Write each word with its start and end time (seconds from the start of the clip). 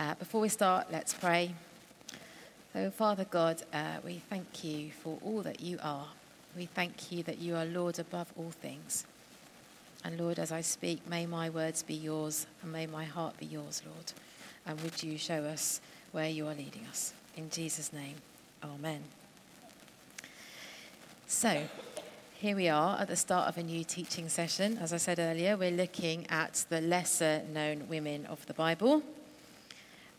Uh, 0.00 0.14
before 0.14 0.40
we 0.40 0.48
start, 0.48 0.86
let's 0.90 1.12
pray. 1.12 1.54
So, 2.72 2.90
Father 2.90 3.26
God, 3.26 3.62
uh, 3.70 3.98
we 4.02 4.22
thank 4.30 4.64
you 4.64 4.92
for 4.92 5.18
all 5.22 5.42
that 5.42 5.60
you 5.60 5.78
are. 5.82 6.06
We 6.56 6.64
thank 6.64 7.12
you 7.12 7.22
that 7.24 7.38
you 7.38 7.54
are 7.54 7.66
Lord 7.66 7.98
above 7.98 8.32
all 8.34 8.50
things. 8.50 9.04
And 10.02 10.18
Lord, 10.18 10.38
as 10.38 10.52
I 10.52 10.62
speak, 10.62 11.06
may 11.06 11.26
my 11.26 11.50
words 11.50 11.82
be 11.82 11.92
yours 11.92 12.46
and 12.62 12.72
may 12.72 12.86
my 12.86 13.04
heart 13.04 13.36
be 13.36 13.44
yours, 13.44 13.82
Lord. 13.84 14.14
And 14.66 14.80
would 14.80 15.02
you 15.02 15.18
show 15.18 15.44
us 15.44 15.82
where 16.12 16.30
you 16.30 16.46
are 16.46 16.54
leading 16.54 16.86
us? 16.88 17.12
In 17.36 17.50
Jesus' 17.50 17.92
name, 17.92 18.14
Amen. 18.64 19.02
So, 21.26 21.64
here 22.38 22.56
we 22.56 22.70
are 22.70 22.98
at 22.98 23.08
the 23.08 23.16
start 23.16 23.48
of 23.50 23.58
a 23.58 23.62
new 23.62 23.84
teaching 23.84 24.30
session. 24.30 24.78
As 24.78 24.94
I 24.94 24.96
said 24.96 25.18
earlier, 25.18 25.58
we're 25.58 25.70
looking 25.70 26.26
at 26.30 26.64
the 26.70 26.80
lesser 26.80 27.42
known 27.52 27.86
women 27.86 28.24
of 28.24 28.46
the 28.46 28.54
Bible. 28.54 29.02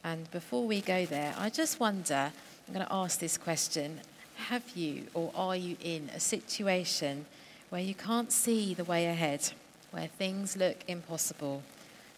And 0.04 0.29
before 0.31 0.65
we 0.65 0.81
go 0.81 1.05
there, 1.05 1.34
I 1.38 1.49
just 1.49 1.80
wonder 1.80 2.31
I'm 2.67 2.73
going 2.73 2.85
to 2.85 2.94
ask 2.94 3.20
this 3.20 3.38
question 3.38 4.02
Have 4.48 4.63
you 4.76 5.07
or 5.13 5.31
are 5.35 5.55
you 5.55 5.77
in 5.84 6.09
a 6.16 6.20
situation 6.20 7.26
where 7.70 7.81
you 7.81 7.93
can't 7.93 8.31
see 8.31 8.73
the 8.73 8.84
way 8.84 9.05
ahead, 9.05 9.52
where 9.91 10.07
things 10.07 10.57
look 10.57 10.77
impossible, 10.88 11.63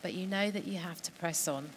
but 0.01 0.13
you 0.13 0.27
know 0.27 0.49
that 0.49 0.65
you 0.65 0.77
have 0.77 1.01
to 1.01 1.11
press 1.13 1.47
on? 1.47 1.69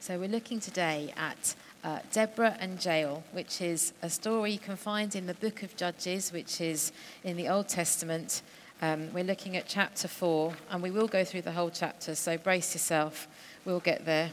So 0.00 0.18
we're 0.18 0.28
looking 0.28 0.60
today 0.60 1.14
at 1.16 1.54
uh, 1.82 2.00
Deborah 2.12 2.56
and 2.60 2.84
Jael, 2.84 3.22
which 3.32 3.62
is 3.62 3.94
a 4.02 4.10
story 4.10 4.52
you 4.52 4.58
can 4.58 4.76
find 4.76 5.16
in 5.16 5.26
the 5.26 5.34
book 5.34 5.62
of 5.62 5.76
Judges, 5.76 6.32
which 6.32 6.60
is 6.60 6.92
in 7.22 7.38
the 7.38 7.48
Old 7.48 7.68
Testament. 7.68 8.42
Um, 8.84 9.08
we're 9.14 9.24
looking 9.24 9.56
at 9.56 9.66
chapter 9.66 10.08
4, 10.08 10.52
and 10.70 10.82
we 10.82 10.90
will 10.90 11.08
go 11.08 11.24
through 11.24 11.40
the 11.40 11.52
whole 11.52 11.70
chapter, 11.70 12.14
so 12.14 12.36
brace 12.36 12.74
yourself. 12.74 13.26
We'll 13.64 13.80
get 13.80 14.04
there. 14.04 14.30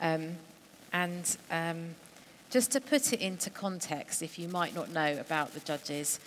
Um, 0.00 0.38
and 0.94 1.36
um, 1.50 1.94
just 2.48 2.70
to 2.70 2.80
put 2.80 3.12
it 3.12 3.20
into 3.20 3.50
context, 3.50 4.22
if 4.22 4.38
you 4.38 4.48
might 4.48 4.74
not 4.74 4.90
know 4.90 5.18
about 5.20 5.52
the 5.52 5.60
Judges, 5.60 6.18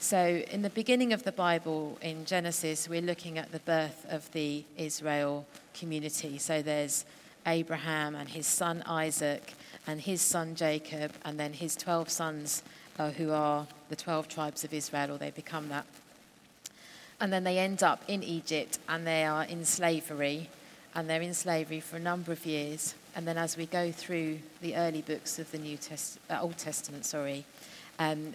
so 0.00 0.42
in 0.50 0.62
the 0.62 0.70
beginning 0.70 1.12
of 1.12 1.22
the 1.24 1.32
Bible, 1.32 1.98
in 2.00 2.24
Genesis, 2.24 2.88
we're 2.88 3.02
looking 3.02 3.36
at 3.36 3.52
the 3.52 3.60
birth 3.60 4.06
of 4.08 4.32
the 4.32 4.64
Israel 4.78 5.44
community. 5.74 6.38
So 6.38 6.62
there's 6.62 7.04
Abraham 7.46 8.14
and 8.14 8.30
his 8.30 8.46
son 8.46 8.82
Isaac 8.86 9.52
and 9.86 10.00
his 10.00 10.22
son 10.22 10.54
Jacob, 10.54 11.12
and 11.26 11.38
then 11.38 11.52
his 11.52 11.76
12 11.76 12.08
sons, 12.08 12.62
uh, 12.98 13.10
who 13.10 13.32
are 13.32 13.66
the 13.90 13.96
12 13.96 14.28
tribes 14.28 14.64
of 14.64 14.72
Israel, 14.72 15.12
or 15.12 15.18
they 15.18 15.30
become 15.30 15.68
that. 15.68 15.84
And 17.22 17.32
then 17.32 17.44
they 17.44 17.58
end 17.58 17.84
up 17.84 18.02
in 18.08 18.24
Egypt 18.24 18.80
and 18.88 19.06
they 19.06 19.24
are 19.24 19.44
in 19.44 19.64
slavery, 19.64 20.50
and 20.92 21.08
they're 21.08 21.22
in 21.22 21.34
slavery 21.34 21.78
for 21.78 21.96
a 21.96 22.00
number 22.00 22.32
of 22.32 22.44
years. 22.44 22.96
And 23.14 23.28
then 23.28 23.38
as 23.38 23.56
we 23.56 23.66
go 23.66 23.92
through 23.92 24.40
the 24.60 24.74
early 24.74 25.02
books 25.02 25.38
of 25.38 25.48
the 25.52 25.58
New 25.58 25.76
Test- 25.76 26.18
uh, 26.28 26.40
Old 26.40 26.58
Testament, 26.58 27.04
sorry, 27.04 27.44
um, 28.00 28.34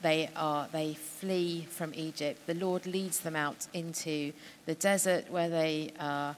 they 0.00 0.30
are 0.36 0.68
they 0.70 0.94
flee 0.94 1.66
from 1.68 1.92
Egypt. 1.94 2.46
The 2.46 2.54
Lord 2.54 2.86
leads 2.86 3.18
them 3.18 3.34
out 3.34 3.66
into 3.74 4.32
the 4.66 4.76
desert 4.76 5.28
where 5.28 5.48
they 5.48 5.90
are 5.98 6.36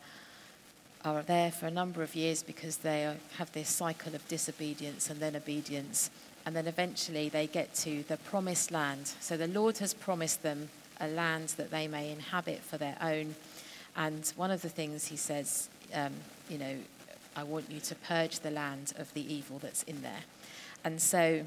are 1.04 1.22
there 1.22 1.52
for 1.52 1.66
a 1.66 1.70
number 1.70 2.02
of 2.02 2.16
years 2.16 2.42
because 2.42 2.78
they 2.78 3.14
have 3.36 3.52
this 3.52 3.68
cycle 3.68 4.14
of 4.14 4.26
disobedience 4.28 5.10
and 5.10 5.20
then 5.20 5.36
obedience. 5.36 6.10
And 6.46 6.56
then 6.56 6.66
eventually 6.66 7.28
they 7.28 7.46
get 7.46 7.74
to 7.74 8.02
the 8.04 8.16
promised 8.16 8.70
land. 8.70 9.12
So 9.20 9.36
the 9.36 9.46
Lord 9.46 9.78
has 9.78 9.92
promised 9.92 10.42
them 10.42 10.68
a 11.00 11.08
land 11.08 11.50
that 11.56 11.70
they 11.70 11.88
may 11.88 12.10
inhabit 12.10 12.60
for 12.60 12.78
their 12.78 12.96
own. 13.00 13.34
And 13.96 14.30
one 14.36 14.50
of 14.50 14.62
the 14.62 14.68
things 14.68 15.06
he 15.06 15.16
says, 15.16 15.68
um, 15.94 16.12
you 16.48 16.58
know, 16.58 16.76
I 17.34 17.42
want 17.42 17.70
you 17.70 17.80
to 17.80 17.94
purge 17.94 18.40
the 18.40 18.50
land 18.50 18.92
of 18.98 19.12
the 19.14 19.32
evil 19.32 19.58
that's 19.58 19.82
in 19.84 20.02
there. 20.02 20.24
And 20.84 21.00
so 21.00 21.44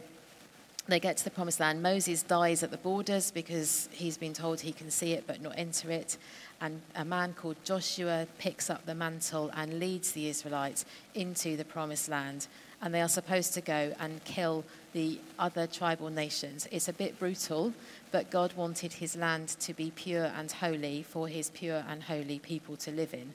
they 0.88 1.00
get 1.00 1.18
to 1.18 1.24
the 1.24 1.32
promised 1.32 1.60
land. 1.60 1.84
Moses 1.84 2.24
dies 2.24 2.64
at 2.64 2.72
the 2.72 2.78
borders 2.78 3.32
because 3.32 3.90
he's 3.92 4.18
been 4.18 4.34
told 4.34 4.62
he 4.62 4.72
can 4.72 4.90
see 4.92 5.14
it 5.14 5.26
but 5.28 5.42
not 5.42 5.54
enter 5.58 5.92
it 5.92 6.18
and 6.62 6.82
a 6.96 7.06
man 7.06 7.34
called 7.34 7.56
Joshua 7.64 8.28
picks 8.38 8.70
up 8.70 8.86
the 8.86 8.96
mantle 8.96 9.50
and 9.56 9.80
leads 9.80 10.12
the 10.12 10.28
Israelites 10.28 10.86
into 11.16 11.56
the 11.56 11.64
promised 11.64 12.10
land. 12.10 12.48
And 12.82 12.94
they 12.94 13.02
are 13.02 13.10
supposed 13.10 13.54
to 13.56 13.62
go 13.62 13.94
and 14.00 14.24
kill 14.24 14.64
the 14.94 15.20
other 15.38 15.68
tribal 15.68 16.10
nations. 16.10 16.68
It's 16.72 16.88
a 16.88 16.94
bit 16.94 17.20
brutal, 17.20 17.74
but 18.12 18.32
God 18.32 18.54
wanted 18.54 18.94
his 18.94 19.16
land 19.16 19.50
to 19.60 19.74
be 19.74 19.92
pure 19.92 20.32
and 20.38 20.52
holy 20.52 21.04
for 21.04 21.28
his 21.28 21.50
pure 21.50 21.84
and 21.88 22.04
holy 22.04 22.40
people 22.40 22.78
to 22.78 22.92
live 22.92 23.14
in. 23.14 23.34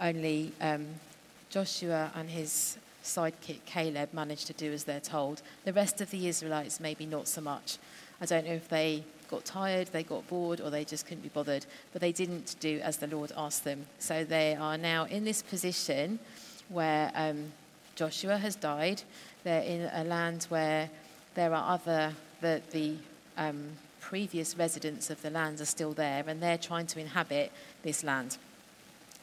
Only 0.00 0.52
um, 0.60 0.86
Joshua 1.50 2.12
and 2.14 2.30
his 2.30 2.78
sidekick 3.02 3.64
Caleb 3.64 4.12
managed 4.12 4.46
to 4.46 4.52
do 4.52 4.72
as 4.72 4.84
they're 4.84 5.00
told. 5.00 5.42
The 5.64 5.72
rest 5.72 6.00
of 6.00 6.10
the 6.10 6.28
Israelites, 6.28 6.78
maybe 6.78 7.06
not 7.06 7.26
so 7.26 7.40
much. 7.40 7.78
I 8.20 8.26
don't 8.26 8.46
know 8.46 8.54
if 8.54 8.68
they 8.68 9.04
got 9.28 9.44
tired, 9.44 9.88
they 9.88 10.02
got 10.02 10.26
bored, 10.28 10.60
or 10.60 10.70
they 10.70 10.84
just 10.84 11.06
couldn't 11.06 11.22
be 11.22 11.28
bothered. 11.28 11.66
But 11.92 12.00
they 12.00 12.12
didn't 12.12 12.56
do 12.60 12.80
as 12.82 12.96
the 12.98 13.06
Lord 13.06 13.32
asked 13.36 13.64
them. 13.64 13.86
So 13.98 14.24
they 14.24 14.54
are 14.54 14.78
now 14.78 15.04
in 15.04 15.24
this 15.24 15.42
position 15.42 16.18
where 16.68 17.10
um, 17.14 17.52
Joshua 17.98 18.38
has 18.38 18.54
died. 18.54 19.02
They're 19.42 19.62
in 19.62 19.90
a 19.92 20.04
land 20.04 20.46
where 20.50 20.88
there 21.34 21.52
are 21.52 21.74
other, 21.74 22.14
the, 22.40 22.62
the 22.70 22.94
um, 23.36 23.70
previous 23.98 24.56
residents 24.56 25.10
of 25.10 25.20
the 25.22 25.30
land 25.30 25.60
are 25.60 25.64
still 25.64 25.94
there, 25.94 26.22
and 26.28 26.40
they're 26.40 26.58
trying 26.58 26.86
to 26.86 27.00
inhabit 27.00 27.50
this 27.82 28.04
land. 28.04 28.38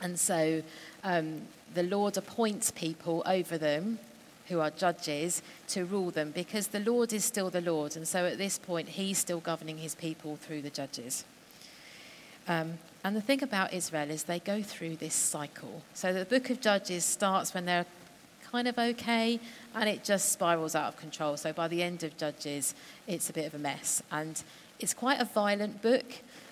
And 0.02 0.20
so 0.20 0.62
um, 1.06 1.44
the 1.74 1.84
Lord 1.84 2.18
appoints 2.18 2.70
people 2.70 3.24
over 3.26 3.58
them 3.58 3.98
who 4.50 4.60
are 4.60 4.72
judges 4.72 5.42
to 5.70 5.86
rule 5.86 6.12
them 6.12 6.32
because 6.32 6.68
the 6.68 6.82
Lord 6.82 7.14
is 7.14 7.24
still 7.24 7.50
the 7.50 7.62
Lord. 7.62 7.96
And 7.96 8.06
so 8.06 8.26
at 8.26 8.38
this 8.38 8.58
point, 8.58 8.90
he's 8.90 9.18
still 9.18 9.40
governing 9.40 9.78
his 9.78 9.96
people 9.96 10.36
through 10.36 10.64
the 10.64 10.70
judges. 10.70 11.24
Um, 12.46 12.74
and 13.06 13.16
the 13.16 13.22
thing 13.22 13.42
about 13.42 13.74
Israel 13.74 14.12
is 14.12 14.24
they 14.24 14.40
go 14.40 14.62
through 14.62 14.98
this 14.98 15.16
cycle. 15.16 15.82
So 15.94 16.12
the 16.12 16.26
book 16.26 16.50
of 16.50 16.60
Judges 16.60 17.06
starts 17.06 17.54
when 17.54 17.66
they're 17.66 17.86
kind 18.56 18.70
of 18.70 18.80
okay 18.80 19.38
and 19.76 19.90
it 19.90 20.02
just 20.02 20.32
spirals 20.32 20.76
out 20.76 20.88
of 20.88 20.96
control. 20.96 21.36
So 21.36 21.52
by 21.52 21.68
the 21.68 21.84
end 21.84 22.04
of 22.04 22.16
Judges, 22.16 22.74
it's 23.06 23.30
a 23.30 23.34
bit 23.34 23.46
of 23.46 23.54
a 23.54 23.60
mess. 23.60 24.02
And 24.14 24.42
it's 24.80 24.94
quite 24.94 25.20
a 25.20 25.26
violent 25.26 25.82
book. 25.82 26.06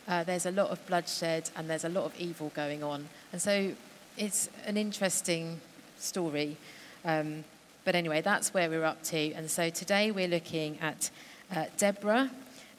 Uh, 0.05 0.25
there's 0.25 0.45
a 0.45 0.51
lot 0.51 0.69
of 0.69 0.85
bloodshed 0.85 1.49
and 1.55 1.69
there's 1.69 1.85
a 1.85 1.89
lot 1.89 2.03
of 2.03 2.13
evil 2.19 2.51
going 2.53 2.83
on. 2.83 3.07
And 3.31 3.41
so 3.41 3.71
it's 4.17 4.49
an 4.65 4.75
interesting 4.75 5.61
story. 5.97 6.57
Um, 7.05 7.45
but 7.85 7.95
anyway, 7.95 8.19
that's 8.19 8.53
where 8.53 8.69
we're 8.69 8.83
up 8.83 9.01
to. 9.03 9.31
And 9.31 9.49
so 9.49 9.69
today 9.69 10.11
we're 10.11 10.27
looking 10.27 10.77
at 10.81 11.09
uh, 11.55 11.65
Deborah, 11.77 12.31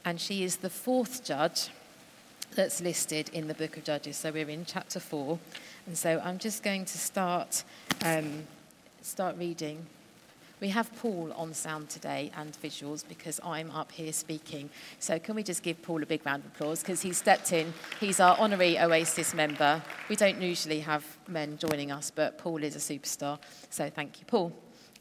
and 0.03 0.21
she 0.21 0.43
is 0.43 0.57
the 0.57 0.69
fourth 0.69 1.23
judge 1.23 1.69
that's 2.53 2.79
listed 2.79 3.29
in 3.29 3.47
the 3.47 3.55
book 3.55 3.75
of 3.75 3.83
Judges. 3.83 4.17
So 4.17 4.31
we're 4.31 4.49
in 4.49 4.65
chapter 4.65 4.99
four. 4.99 5.39
And 5.87 5.97
so 5.97 6.21
I'm 6.23 6.37
just 6.37 6.61
going 6.61 6.85
to 6.85 6.97
start, 6.97 7.63
um, 8.03 8.43
start 9.05 9.37
reading. 9.37 9.85
We 10.59 10.69
have 10.69 10.93
Paul 10.95 11.31
on 11.33 11.53
sound 11.53 11.89
today 11.89 12.31
and 12.35 12.51
visuals 12.53 13.07
because 13.07 13.39
I'm 13.43 13.69
up 13.69 13.91
here 13.91 14.11
speaking. 14.11 14.69
So 14.99 15.19
can 15.19 15.35
we 15.35 15.43
just 15.43 15.61
give 15.61 15.79
Paul 15.83 16.01
a 16.01 16.07
big 16.07 16.25
round 16.25 16.43
of 16.43 16.51
applause 16.51 16.79
because 16.79 17.03
he 17.03 17.13
stepped 17.13 17.53
in. 17.53 17.71
He's 17.99 18.19
our 18.19 18.35
honorary 18.39 18.79
Oasis 18.79 19.35
member. 19.35 19.83
We 20.09 20.15
don't 20.15 20.41
usually 20.41 20.79
have 20.79 21.05
men 21.27 21.59
joining 21.59 21.91
us, 21.91 22.09
but 22.09 22.39
Paul 22.39 22.63
is 22.63 22.75
a 22.75 22.79
superstar. 22.79 23.37
So 23.69 23.91
thank 23.91 24.19
you, 24.19 24.25
Paul. 24.25 24.51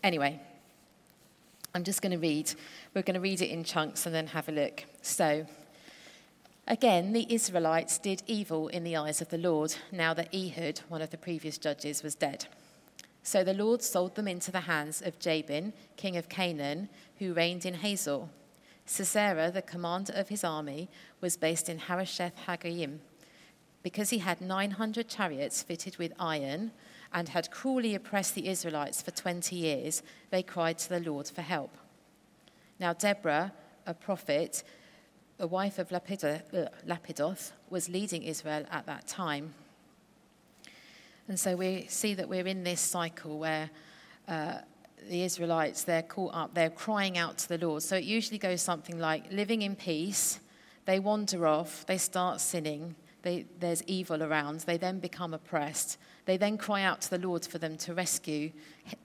Anyway, 0.03 0.39
I'm 1.75 1.83
just 1.83 2.03
going 2.03 2.13
to 2.13 2.19
read. 2.19 2.53
We're 2.93 3.03
going 3.03 3.15
to 3.15 3.21
read 3.21 3.41
it 3.41 3.49
in 3.49 3.65
chunks 3.65 4.05
and 4.05 4.15
then 4.15 4.27
have 4.29 4.51
a 4.51 4.53
look. 4.53 4.85
So, 5.01 5.47
again, 6.69 7.15
the 7.15 7.33
Israelites 7.33 7.97
did 7.97 8.23
evil 8.27 8.69
in 8.69 8.85
the 8.85 8.97
eyes 8.97 9.23
of 9.23 9.31
the 9.31 9.39
Lord, 9.39 9.77
now 9.91 10.13
that 10.13 10.35
Ehud, 10.35 10.81
one 10.89 11.01
of 11.01 11.09
the 11.09 11.17
previous 11.17 11.57
judges, 11.57 12.03
was 12.03 12.15
dead. 12.15 12.47
So 13.25 13.43
the 13.43 13.55
Lord 13.55 13.83
sold 13.83 14.15
them 14.15 14.29
into 14.29 14.53
the 14.53 14.61
hands 14.61 15.01
of 15.01 15.19
Jabin, 15.19 15.73
king 15.97 16.17
of 16.17 16.29
Canaan, 16.29 16.91
who 17.19 17.33
reigned 17.33 17.65
in 17.65 17.75
Hazor. 17.75 18.29
Sisera, 18.85 19.51
the 19.51 19.63
commander 19.63 20.13
of 20.15 20.29
his 20.29 20.45
army, 20.45 20.91
was 21.23 21.39
based 21.39 21.71
in 21.71 21.79
Harosheth 21.79 22.35
Hagoyim. 22.47 22.99
Because 23.83 24.11
he 24.11 24.19
had 24.19 24.43
900 24.43 25.09
chariots 25.09 25.63
fitted 25.63 25.97
with 25.97 26.13
iron, 26.21 26.73
and 27.15 27.31
had 27.31 27.51
cruelly 27.51 27.95
oppressed 27.95 28.35
the 28.35 28.47
Israelites 28.47 29.01
for 29.01 29.11
20 29.11 29.57
years, 29.57 30.03
they 30.31 30.43
cried 30.43 30.79
to 30.79 30.89
the 30.91 31.01
Lord 31.01 31.27
for 31.29 31.43
help. 31.43 31.79
Now, 32.79 32.93
Deborah, 32.93 33.53
a 33.87 33.95
prophet, 33.95 34.65
a 35.39 35.47
wife 35.47 35.79
of 35.79 35.91
uh, 35.91 35.99
Lapidoth, 36.87 37.53
was 37.71 37.89
leading 37.89 38.23
Israel 38.23 38.67
at 38.71 38.85
that 38.85 39.07
time. 39.07 39.55
And 41.29 41.39
so 41.39 41.57
we 41.57 41.87
see 41.89 42.15
that 42.15 42.29
we're 42.29 42.47
in 42.47 42.65
this 42.65 42.81
cycle 42.81 43.39
where 43.39 43.71
uh, 44.29 44.59
the 45.09 45.23
Israelites, 45.23 45.85
they're 45.85 46.03
caught 46.03 46.35
up, 46.35 46.55
they're 46.55 46.71
crying 46.71 47.19
out 47.19 47.39
to 47.39 47.49
the 47.49 47.59
Lord. 47.59 47.83
So 47.83 47.97
it 47.97 48.05
usually 48.05 48.39
goes 48.39 48.63
something 48.63 48.99
like 48.99 49.33
living 49.33 49.63
in 49.63 49.77
peace, 49.77 50.41
they 50.87 50.99
wander 50.99 51.47
off, 51.47 51.87
they 51.87 51.99
start 51.99 52.41
sinning, 52.41 52.95
they, 53.25 53.47
there's 53.59 53.83
evil 53.85 54.23
around. 54.23 54.61
They 54.61 54.77
then 54.77 55.01
become 55.01 55.33
oppressed. 55.33 55.97
They 56.27 56.37
then 56.37 56.59
cry 56.59 56.83
out 56.83 57.01
to 57.01 57.11
the 57.11 57.27
Lord 57.27 57.45
for 57.47 57.57
them 57.57 57.79
to 57.79 57.95
rescue 57.95 58.53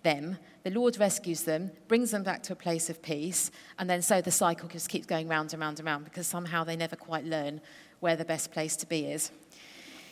them. 0.03 0.37
The 0.63 0.71
Lord 0.71 0.99
rescues 0.99 1.43
them, 1.43 1.71
brings 1.87 2.11
them 2.11 2.23
back 2.23 2.43
to 2.43 2.53
a 2.53 2.55
place 2.55 2.89
of 2.89 3.01
peace, 3.01 3.49
and 3.77 3.89
then 3.89 4.01
so 4.01 4.19
the 4.19 4.29
cycle 4.29 4.67
just 4.67 4.89
keeps 4.89 5.05
going 5.05 5.29
round 5.29 5.53
and 5.53 5.61
round 5.61 5.79
and 5.79 5.85
round 5.85 6.03
because 6.03 6.27
somehow 6.27 6.65
they 6.65 6.75
never 6.75 6.97
quite 6.97 7.23
learn 7.23 7.61
where 8.01 8.17
the 8.17 8.25
best 8.25 8.51
place 8.51 8.75
to 8.77 8.85
be 8.85 9.05
is. 9.05 9.31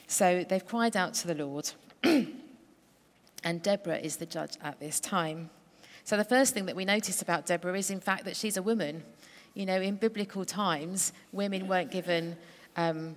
So 0.07 0.45
they've 0.47 0.65
cried 0.65 0.95
out 0.95 1.13
to 1.15 1.27
the 1.27 1.35
Lord, 1.35 1.69
and 3.43 3.61
Deborah 3.61 3.97
is 3.97 4.17
the 4.17 4.25
judge 4.25 4.57
at 4.63 4.79
this 4.79 4.99
time. 4.99 5.49
So 6.03 6.15
the 6.15 6.23
first 6.23 6.53
thing 6.53 6.65
that 6.67 6.75
we 6.75 6.85
notice 6.85 7.21
about 7.21 7.45
Deborah 7.45 7.77
is, 7.77 7.89
in 7.89 7.99
fact, 7.99 8.25
that 8.25 8.35
she's 8.35 8.57
a 8.57 8.61
woman. 8.61 9.03
You 9.53 9.65
know, 9.65 9.81
in 9.81 9.95
biblical 9.95 10.45
times, 10.45 11.11
women 11.31 11.67
weren't 11.67 11.91
given 11.91 12.37
um, 12.75 13.15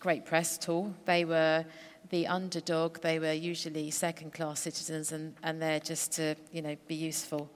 great 0.00 0.24
press 0.24 0.58
at 0.58 0.68
all. 0.68 0.94
They 1.04 1.24
were 1.24 1.64
the 2.08 2.26
underdog. 2.26 3.00
They 3.00 3.18
were 3.18 3.32
usually 3.32 3.90
second-class 3.90 4.60
citizens, 4.60 5.12
and, 5.12 5.34
and 5.42 5.62
they're 5.62 5.80
just 5.80 6.12
to, 6.12 6.34
you 6.52 6.62
know, 6.62 6.76
be 6.88 6.94
useful. 6.94 7.48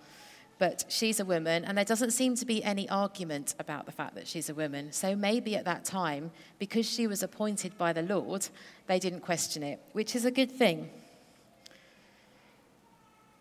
But 0.58 0.84
she's 0.88 1.18
a 1.18 1.24
woman, 1.24 1.64
and 1.64 1.76
there 1.76 1.84
doesn't 1.84 2.12
seem 2.12 2.36
to 2.36 2.46
be 2.46 2.62
any 2.62 2.88
argument 2.88 3.54
about 3.58 3.86
the 3.86 3.92
fact 3.92 4.14
that 4.14 4.28
she's 4.28 4.48
a 4.48 4.54
woman. 4.54 4.92
So 4.92 5.16
maybe 5.16 5.56
at 5.56 5.64
that 5.64 5.84
time, 5.84 6.30
because 6.58 6.88
she 6.88 7.06
was 7.06 7.22
appointed 7.22 7.76
by 7.76 7.92
the 7.92 8.02
Lord, 8.02 8.46
they 8.86 8.98
didn't 8.98 9.20
question 9.20 9.62
it, 9.62 9.80
which 9.92 10.14
is 10.14 10.24
a 10.24 10.30
good 10.30 10.52
thing. 10.52 10.90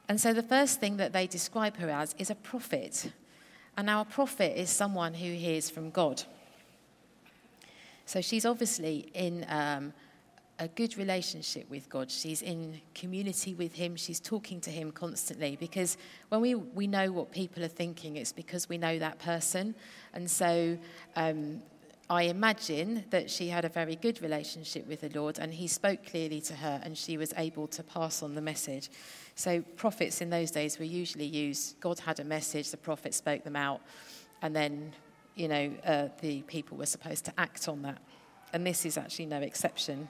And 0.09 0.19
so 0.19 0.33
the 0.33 0.43
first 0.43 0.79
thing 0.79 0.97
that 0.97 1.13
they 1.13 1.27
describe 1.27 1.77
her 1.77 1.89
as 1.89 2.15
is 2.17 2.29
a 2.29 2.35
prophet. 2.35 3.11
And 3.77 3.85
now 3.85 4.01
a 4.01 4.05
prophet 4.05 4.59
is 4.59 4.69
someone 4.69 5.13
who 5.13 5.31
hears 5.31 5.69
from 5.69 5.91
God. 5.91 6.23
So 8.05 8.21
she's 8.21 8.45
obviously 8.45 9.09
in 9.13 9.45
um, 9.47 9.93
a 10.59 10.67
good 10.67 10.97
relationship 10.97 11.69
with 11.69 11.89
God. 11.89 12.11
She's 12.11 12.41
in 12.41 12.79
community 12.93 13.53
with 13.55 13.73
Him. 13.73 13.95
She's 13.95 14.19
talking 14.19 14.61
to 14.61 14.69
Him 14.69 14.91
constantly 14.91 15.55
because 15.55 15.97
when 16.29 16.41
we, 16.41 16.55
we 16.55 16.87
know 16.87 17.11
what 17.11 17.31
people 17.31 17.63
are 17.63 17.69
thinking, 17.69 18.17
it's 18.17 18.31
because 18.31 18.69
we 18.69 18.77
know 18.77 18.99
that 18.99 19.19
person. 19.19 19.73
And 20.13 20.29
so 20.29 20.77
um, 21.15 21.61
I 22.09 22.23
imagine 22.23 23.05
that 23.09 23.31
she 23.31 23.47
had 23.47 23.65
a 23.65 23.69
very 23.69 23.95
good 23.95 24.21
relationship 24.21 24.87
with 24.87 25.01
the 25.01 25.09
Lord 25.17 25.39
and 25.39 25.53
He 25.53 25.67
spoke 25.67 26.05
clearly 26.05 26.39
to 26.41 26.55
her 26.55 26.79
and 26.83 26.97
she 26.97 27.17
was 27.17 27.33
able 27.37 27.67
to 27.67 27.83
pass 27.83 28.21
on 28.21 28.35
the 28.35 28.41
message. 28.41 28.89
So 29.35 29.61
prophets 29.75 30.21
in 30.21 30.29
those 30.29 30.51
days 30.51 30.77
were 30.77 30.85
usually 30.85 31.25
used 31.25 31.79
God 31.79 31.99
had 31.99 32.19
a 32.19 32.23
message, 32.23 32.69
the 32.69 32.77
prophet 32.77 33.15
spoke 33.15 33.43
them 33.43 33.55
out, 33.55 33.81
and 34.43 34.55
then, 34.55 34.93
you 35.35 35.47
know, 35.47 35.71
uh, 35.85 36.09
the 36.21 36.43
people 36.43 36.77
were 36.77 36.85
supposed 36.85 37.25
to 37.25 37.33
act 37.39 37.67
on 37.67 37.81
that. 37.81 37.97
And 38.53 38.67
this 38.67 38.85
is 38.85 38.97
actually 38.99 39.25
no 39.25 39.39
exception. 39.39 40.07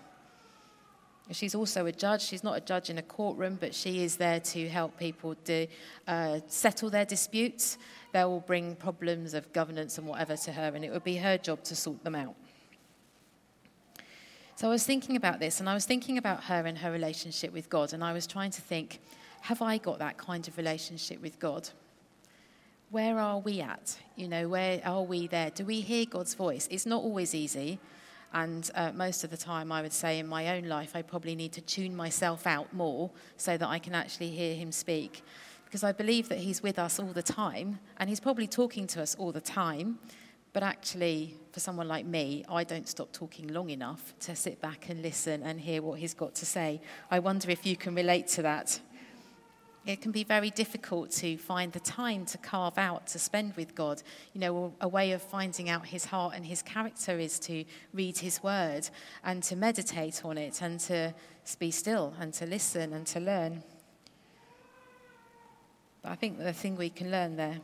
She's 1.31 1.55
also 1.55 1.85
a 1.85 1.91
judge. 1.91 2.21
She's 2.21 2.43
not 2.43 2.57
a 2.57 2.59
judge 2.59 2.89
in 2.89 2.97
a 2.97 3.01
courtroom, 3.01 3.57
but 3.59 3.73
she 3.73 4.03
is 4.03 4.17
there 4.17 4.41
to 4.41 4.67
help 4.67 4.97
people 4.97 5.35
to 5.45 5.67
uh, 6.07 6.39
settle 6.47 6.89
their 6.89 7.05
disputes. 7.05 7.77
They 8.11 8.23
will 8.25 8.41
bring 8.41 8.75
problems 8.75 9.33
of 9.33 9.51
governance 9.53 9.97
and 9.97 10.05
whatever 10.05 10.35
to 10.35 10.51
her, 10.51 10.71
and 10.75 10.83
it 10.83 10.91
would 10.91 11.03
be 11.03 11.17
her 11.17 11.37
job 11.37 11.63
to 11.63 11.75
sort 11.75 12.03
them 12.03 12.15
out. 12.15 12.35
So 14.55 14.67
I 14.67 14.69
was 14.69 14.85
thinking 14.85 15.15
about 15.15 15.39
this, 15.39 15.59
and 15.59 15.69
I 15.69 15.73
was 15.73 15.85
thinking 15.85 16.17
about 16.17 16.43
her 16.43 16.65
and 16.65 16.77
her 16.77 16.91
relationship 16.91 17.53
with 17.53 17.69
God, 17.69 17.93
and 17.93 18.03
I 18.03 18.13
was 18.13 18.27
trying 18.27 18.51
to 18.51 18.61
think 18.61 18.99
have 19.41 19.61
I 19.61 19.77
got 19.77 19.99
that 19.99 20.17
kind 20.17 20.47
of 20.47 20.55
relationship 20.55 21.21
with 21.21 21.37
God? 21.37 21.67
Where 22.91 23.19
are 23.19 23.39
we 23.39 23.59
at? 23.59 23.97
You 24.15 24.29
know, 24.29 24.47
where 24.47 24.81
are 24.85 25.03
we 25.03 25.27
there? 25.27 25.49
Do 25.49 25.65
we 25.65 25.81
hear 25.81 26.05
God's 26.05 26.33
voice? 26.33 26.65
It's 26.71 26.85
not 26.85 27.03
always 27.03 27.35
easy. 27.35 27.79
And 28.33 28.69
uh, 28.73 28.91
most 28.93 29.23
of 29.23 29.29
the 29.29 29.37
time, 29.37 29.71
I 29.71 29.81
would 29.81 29.93
say 29.93 30.19
in 30.19 30.27
my 30.27 30.57
own 30.57 30.65
life, 30.67 30.95
I 30.95 31.01
probably 31.01 31.35
need 31.35 31.51
to 31.53 31.61
tune 31.61 31.95
myself 31.95 32.47
out 32.47 32.73
more 32.73 33.11
so 33.37 33.57
that 33.57 33.67
I 33.67 33.79
can 33.79 33.93
actually 33.93 34.29
hear 34.29 34.55
him 34.55 34.71
speak. 34.71 35.21
Because 35.65 35.83
I 35.83 35.91
believe 35.91 36.29
that 36.29 36.39
he's 36.39 36.61
with 36.63 36.79
us 36.79 36.99
all 36.99 37.13
the 37.13 37.23
time, 37.23 37.79
and 37.97 38.09
he's 38.09 38.19
probably 38.19 38.47
talking 38.47 38.87
to 38.87 39.01
us 39.01 39.15
all 39.15 39.31
the 39.31 39.41
time. 39.41 39.99
But 40.51 40.63
actually, 40.63 41.35
for 41.51 41.59
someone 41.59 41.87
like 41.87 42.05
me, 42.05 42.45
I 42.47 42.63
don't 42.63 42.87
stop 42.87 43.11
talking 43.11 43.47
long 43.47 43.71
enough 43.71 44.13
to 44.21 44.35
sit 44.35 44.61
back 44.61 44.89
and 44.89 45.01
listen 45.01 45.41
and 45.41 45.59
hear 45.59 45.81
what 45.81 45.99
he's 45.99 46.13
got 46.13 46.35
to 46.35 46.45
say. 46.45 46.79
I 47.09 47.19
wonder 47.19 47.49
if 47.49 47.65
you 47.65 47.75
can 47.75 47.95
relate 47.95 48.27
to 48.29 48.43
that 48.43 48.79
it 49.85 50.01
can 50.01 50.11
be 50.11 50.23
very 50.23 50.49
difficult 50.49 51.11
to 51.11 51.37
find 51.37 51.73
the 51.73 51.79
time 51.79 52.25
to 52.27 52.37
carve 52.37 52.77
out 52.77 53.07
to 53.07 53.19
spend 53.19 53.55
with 53.55 53.75
God. 53.75 54.01
You 54.33 54.39
know, 54.39 54.73
a 54.79 54.87
way 54.87 55.11
of 55.11 55.21
finding 55.21 55.69
out 55.69 55.87
his 55.87 56.05
heart 56.05 56.35
and 56.35 56.45
his 56.45 56.61
character 56.61 57.19
is 57.19 57.37
to 57.39 57.65
read 57.93 58.17
his 58.17 58.41
word 58.41 58.89
and 59.25 59.43
to 59.43 59.57
meditate 59.57 60.23
on 60.23 60.37
it 60.37 60.61
and 60.61 60.79
to 60.81 61.13
be 61.59 61.69
still 61.69 62.13
and 62.19 62.33
to 62.35 62.45
listen 62.45 62.93
and 62.93 63.05
to 63.07 63.19
learn. 63.19 63.61
But 66.01 66.13
I 66.13 66.15
think 66.15 66.37
the 66.37 66.53
thing 66.53 66.77
we 66.77 66.89
can 66.89 67.11
learn 67.11 67.35
there. 67.35 67.59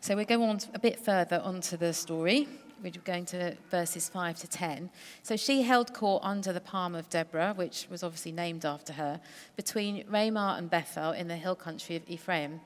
So 0.00 0.16
we 0.16 0.24
go 0.24 0.42
on 0.42 0.58
a 0.74 0.78
bit 0.78 0.98
further 0.98 1.40
onto 1.44 1.76
the 1.76 1.92
story 1.92 2.48
we're 2.82 2.92
going 3.04 3.24
to 3.26 3.56
verses 3.70 4.08
5 4.08 4.38
to 4.40 4.48
10. 4.48 4.90
So 5.22 5.36
she 5.36 5.62
held 5.62 5.92
court 5.94 6.22
under 6.24 6.52
the 6.52 6.60
palm 6.60 6.94
of 6.94 7.08
Deborah, 7.08 7.54
which 7.54 7.86
was 7.90 8.02
obviously 8.02 8.32
named 8.32 8.64
after 8.64 8.92
her, 8.94 9.20
between 9.56 10.04
Ramah 10.08 10.56
and 10.58 10.70
Bethel 10.70 11.12
in 11.12 11.28
the 11.28 11.36
hill 11.36 11.54
country 11.54 11.96
of 11.96 12.08
Ephraim. 12.08 12.60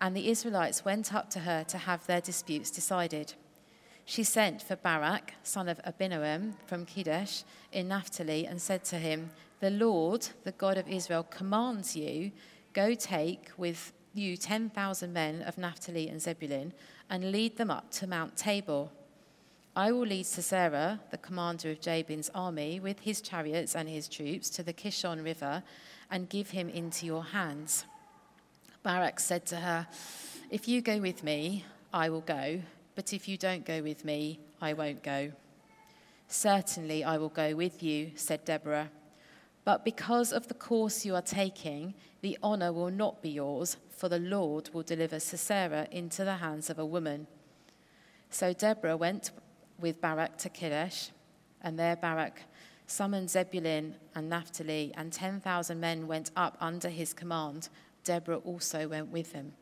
And 0.00 0.16
the 0.16 0.28
Israelites 0.28 0.84
went 0.84 1.14
up 1.14 1.28
to 1.30 1.40
her 1.40 1.64
to 1.64 1.78
have 1.78 2.06
their 2.06 2.20
disputes 2.20 2.70
decided. 2.70 3.34
She 4.06 4.24
sent 4.24 4.62
for 4.62 4.76
Barak, 4.76 5.34
son 5.42 5.68
of 5.68 5.80
Abinoam, 5.84 6.54
from 6.66 6.86
Kedesh 6.86 7.44
in 7.70 7.88
Naphtali, 7.88 8.46
and 8.46 8.60
said 8.60 8.82
to 8.84 8.96
him, 8.96 9.30
The 9.60 9.70
Lord, 9.70 10.28
the 10.44 10.52
God 10.52 10.78
of 10.78 10.88
Israel, 10.88 11.22
commands 11.22 11.94
you, 11.94 12.32
go 12.72 12.94
take 12.94 13.50
with 13.56 13.92
you 14.14 14.36
10,000 14.36 15.12
men 15.12 15.42
of 15.42 15.58
Naphtali 15.58 16.08
and 16.08 16.20
Zebulun, 16.20 16.72
and 17.08 17.30
lead 17.30 17.56
them 17.56 17.70
up 17.70 17.90
to 17.92 18.06
Mount 18.06 18.36
Tabor 18.36 18.88
I 19.76 19.92
will 19.92 20.00
lead 20.00 20.26
Sisera, 20.26 20.98
the 21.12 21.18
commander 21.18 21.70
of 21.70 21.80
Jabin's 21.80 22.28
army, 22.34 22.80
with 22.80 23.00
his 23.00 23.20
chariots 23.20 23.76
and 23.76 23.88
his 23.88 24.08
troops 24.08 24.50
to 24.50 24.64
the 24.64 24.72
Kishon 24.72 25.22
River 25.22 25.62
and 26.10 26.28
give 26.28 26.50
him 26.50 26.68
into 26.68 27.06
your 27.06 27.22
hands. 27.22 27.84
Barak 28.82 29.20
said 29.20 29.46
to 29.46 29.56
her, 29.56 29.86
If 30.50 30.66
you 30.66 30.80
go 30.80 30.98
with 30.98 31.22
me, 31.22 31.64
I 31.94 32.10
will 32.10 32.22
go, 32.22 32.60
but 32.96 33.12
if 33.12 33.28
you 33.28 33.36
don't 33.36 33.64
go 33.64 33.80
with 33.80 34.04
me, 34.04 34.40
I 34.60 34.72
won't 34.72 35.04
go. 35.04 35.30
Certainly 36.26 37.04
I 37.04 37.18
will 37.18 37.28
go 37.28 37.54
with 37.54 37.80
you, 37.80 38.10
said 38.16 38.44
Deborah. 38.44 38.90
But 39.64 39.84
because 39.84 40.32
of 40.32 40.48
the 40.48 40.54
course 40.54 41.04
you 41.04 41.14
are 41.14 41.22
taking, 41.22 41.94
the 42.22 42.36
honor 42.42 42.72
will 42.72 42.90
not 42.90 43.22
be 43.22 43.30
yours, 43.30 43.76
for 43.88 44.08
the 44.08 44.18
Lord 44.18 44.70
will 44.72 44.82
deliver 44.82 45.20
Sisera 45.20 45.86
into 45.92 46.24
the 46.24 46.36
hands 46.36 46.70
of 46.70 46.78
a 46.78 46.84
woman. 46.84 47.28
So 48.30 48.52
Deborah 48.52 48.96
went 48.96 49.30
with 49.80 50.00
Barak 50.00 50.36
to 50.38 50.48
Kadesh, 50.48 51.10
and 51.62 51.78
there 51.78 51.96
Barak 51.96 52.42
summoned 52.86 53.30
Zebulun 53.30 53.94
and 54.14 54.28
Naphtali, 54.28 54.92
and 54.96 55.12
10,000 55.12 55.78
men 55.78 56.06
went 56.06 56.30
up 56.36 56.56
under 56.60 56.88
his 56.88 57.12
command. 57.12 57.68
Deborah 58.04 58.38
also 58.38 58.88
went 58.88 59.08
with 59.08 59.32
them. 59.32 59.52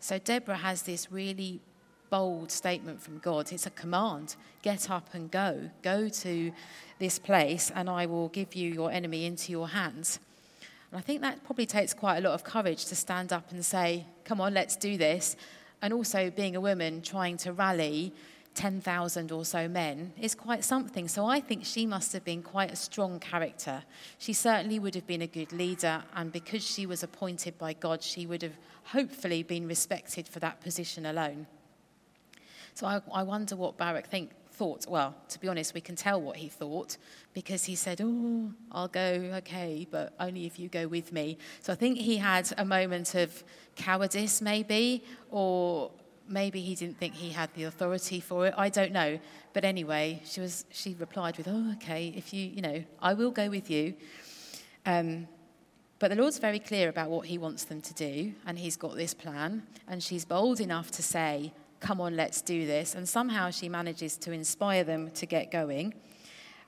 So 0.00 0.18
Deborah 0.18 0.56
has 0.56 0.82
this 0.82 1.10
really 1.10 1.60
bold 2.10 2.50
statement 2.50 3.02
from 3.02 3.18
God. 3.18 3.52
It's 3.52 3.66
a 3.66 3.70
command 3.70 4.36
get 4.62 4.90
up 4.90 5.08
and 5.12 5.30
go. 5.30 5.70
Go 5.82 6.08
to 6.08 6.52
this 6.98 7.18
place, 7.18 7.70
and 7.74 7.88
I 7.88 8.06
will 8.06 8.28
give 8.28 8.54
you 8.54 8.72
your 8.72 8.90
enemy 8.90 9.24
into 9.24 9.52
your 9.52 9.68
hands. 9.68 10.18
And 10.90 10.98
I 10.98 11.02
think 11.02 11.20
that 11.20 11.44
probably 11.44 11.66
takes 11.66 11.94
quite 11.94 12.18
a 12.18 12.20
lot 12.20 12.32
of 12.32 12.44
courage 12.44 12.86
to 12.86 12.96
stand 12.96 13.32
up 13.32 13.50
and 13.50 13.64
say, 13.64 14.06
Come 14.24 14.40
on, 14.40 14.54
let's 14.54 14.76
do 14.76 14.96
this. 14.96 15.36
And 15.80 15.92
also, 15.92 16.30
being 16.30 16.56
a 16.56 16.60
woman, 16.60 17.02
trying 17.02 17.36
to 17.38 17.52
rally 17.52 18.12
10,000 18.58 19.30
or 19.30 19.44
so 19.44 19.68
men 19.68 20.12
is 20.20 20.34
quite 20.34 20.64
something. 20.64 21.06
So 21.06 21.24
I 21.24 21.38
think 21.38 21.64
she 21.64 21.86
must 21.86 22.12
have 22.12 22.24
been 22.24 22.42
quite 22.42 22.72
a 22.72 22.76
strong 22.76 23.20
character. 23.20 23.84
She 24.18 24.32
certainly 24.32 24.80
would 24.80 24.96
have 24.96 25.06
been 25.06 25.22
a 25.22 25.28
good 25.28 25.52
leader, 25.52 26.02
and 26.16 26.32
because 26.32 26.66
she 26.66 26.84
was 26.84 27.04
appointed 27.04 27.56
by 27.56 27.74
God, 27.74 28.02
she 28.02 28.26
would 28.26 28.42
have 28.42 28.56
hopefully 28.82 29.44
been 29.44 29.68
respected 29.68 30.26
for 30.26 30.40
that 30.40 30.60
position 30.60 31.06
alone. 31.06 31.46
So 32.74 32.88
I, 32.88 33.00
I 33.14 33.22
wonder 33.22 33.54
what 33.54 33.78
Barak 33.78 34.08
think, 34.08 34.32
thought. 34.50 34.86
Well, 34.88 35.14
to 35.28 35.38
be 35.38 35.46
honest, 35.46 35.72
we 35.72 35.80
can 35.80 35.94
tell 35.94 36.20
what 36.20 36.36
he 36.36 36.48
thought 36.48 36.96
because 37.34 37.64
he 37.64 37.76
said, 37.76 38.00
Oh, 38.02 38.50
I'll 38.72 38.88
go, 38.88 39.30
okay, 39.36 39.86
but 39.88 40.14
only 40.18 40.46
if 40.46 40.58
you 40.58 40.68
go 40.68 40.88
with 40.88 41.12
me. 41.12 41.38
So 41.60 41.72
I 41.72 41.76
think 41.76 41.96
he 41.96 42.16
had 42.16 42.52
a 42.58 42.64
moment 42.64 43.14
of 43.14 43.44
cowardice, 43.76 44.42
maybe, 44.42 45.04
or 45.30 45.92
maybe 46.28 46.60
he 46.60 46.74
didn't 46.74 46.98
think 46.98 47.14
he 47.14 47.30
had 47.30 47.50
the 47.54 47.64
authority 47.64 48.20
for 48.20 48.46
it. 48.46 48.54
I 48.56 48.68
don't 48.68 48.92
know. 48.92 49.18
But 49.52 49.64
anyway, 49.64 50.22
she 50.24 50.40
was. 50.40 50.64
She 50.70 50.94
replied 50.98 51.36
with, 51.36 51.48
"Oh, 51.48 51.72
okay. 51.74 52.12
If 52.16 52.32
you, 52.32 52.46
you 52.46 52.62
know, 52.62 52.84
I 53.00 53.14
will 53.14 53.30
go 53.30 53.48
with 53.48 53.70
you." 53.70 53.94
Um, 54.86 55.28
but 55.98 56.10
the 56.10 56.16
Lord's 56.16 56.38
very 56.38 56.60
clear 56.60 56.88
about 56.88 57.10
what 57.10 57.26
He 57.26 57.38
wants 57.38 57.64
them 57.64 57.80
to 57.80 57.94
do, 57.94 58.32
and 58.46 58.58
He's 58.58 58.76
got 58.76 58.94
this 58.94 59.14
plan. 59.14 59.64
And 59.88 60.02
she's 60.02 60.24
bold 60.24 60.60
enough 60.60 60.90
to 60.92 61.02
say, 61.02 61.52
come 61.80 62.00
on, 62.00 62.16
let's 62.16 62.40
do 62.42 62.66
this. 62.66 62.94
And 62.94 63.08
somehow 63.08 63.50
she 63.50 63.68
manages 63.68 64.16
to 64.18 64.32
inspire 64.32 64.84
them 64.84 65.10
to 65.12 65.26
get 65.26 65.50
going. 65.50 65.94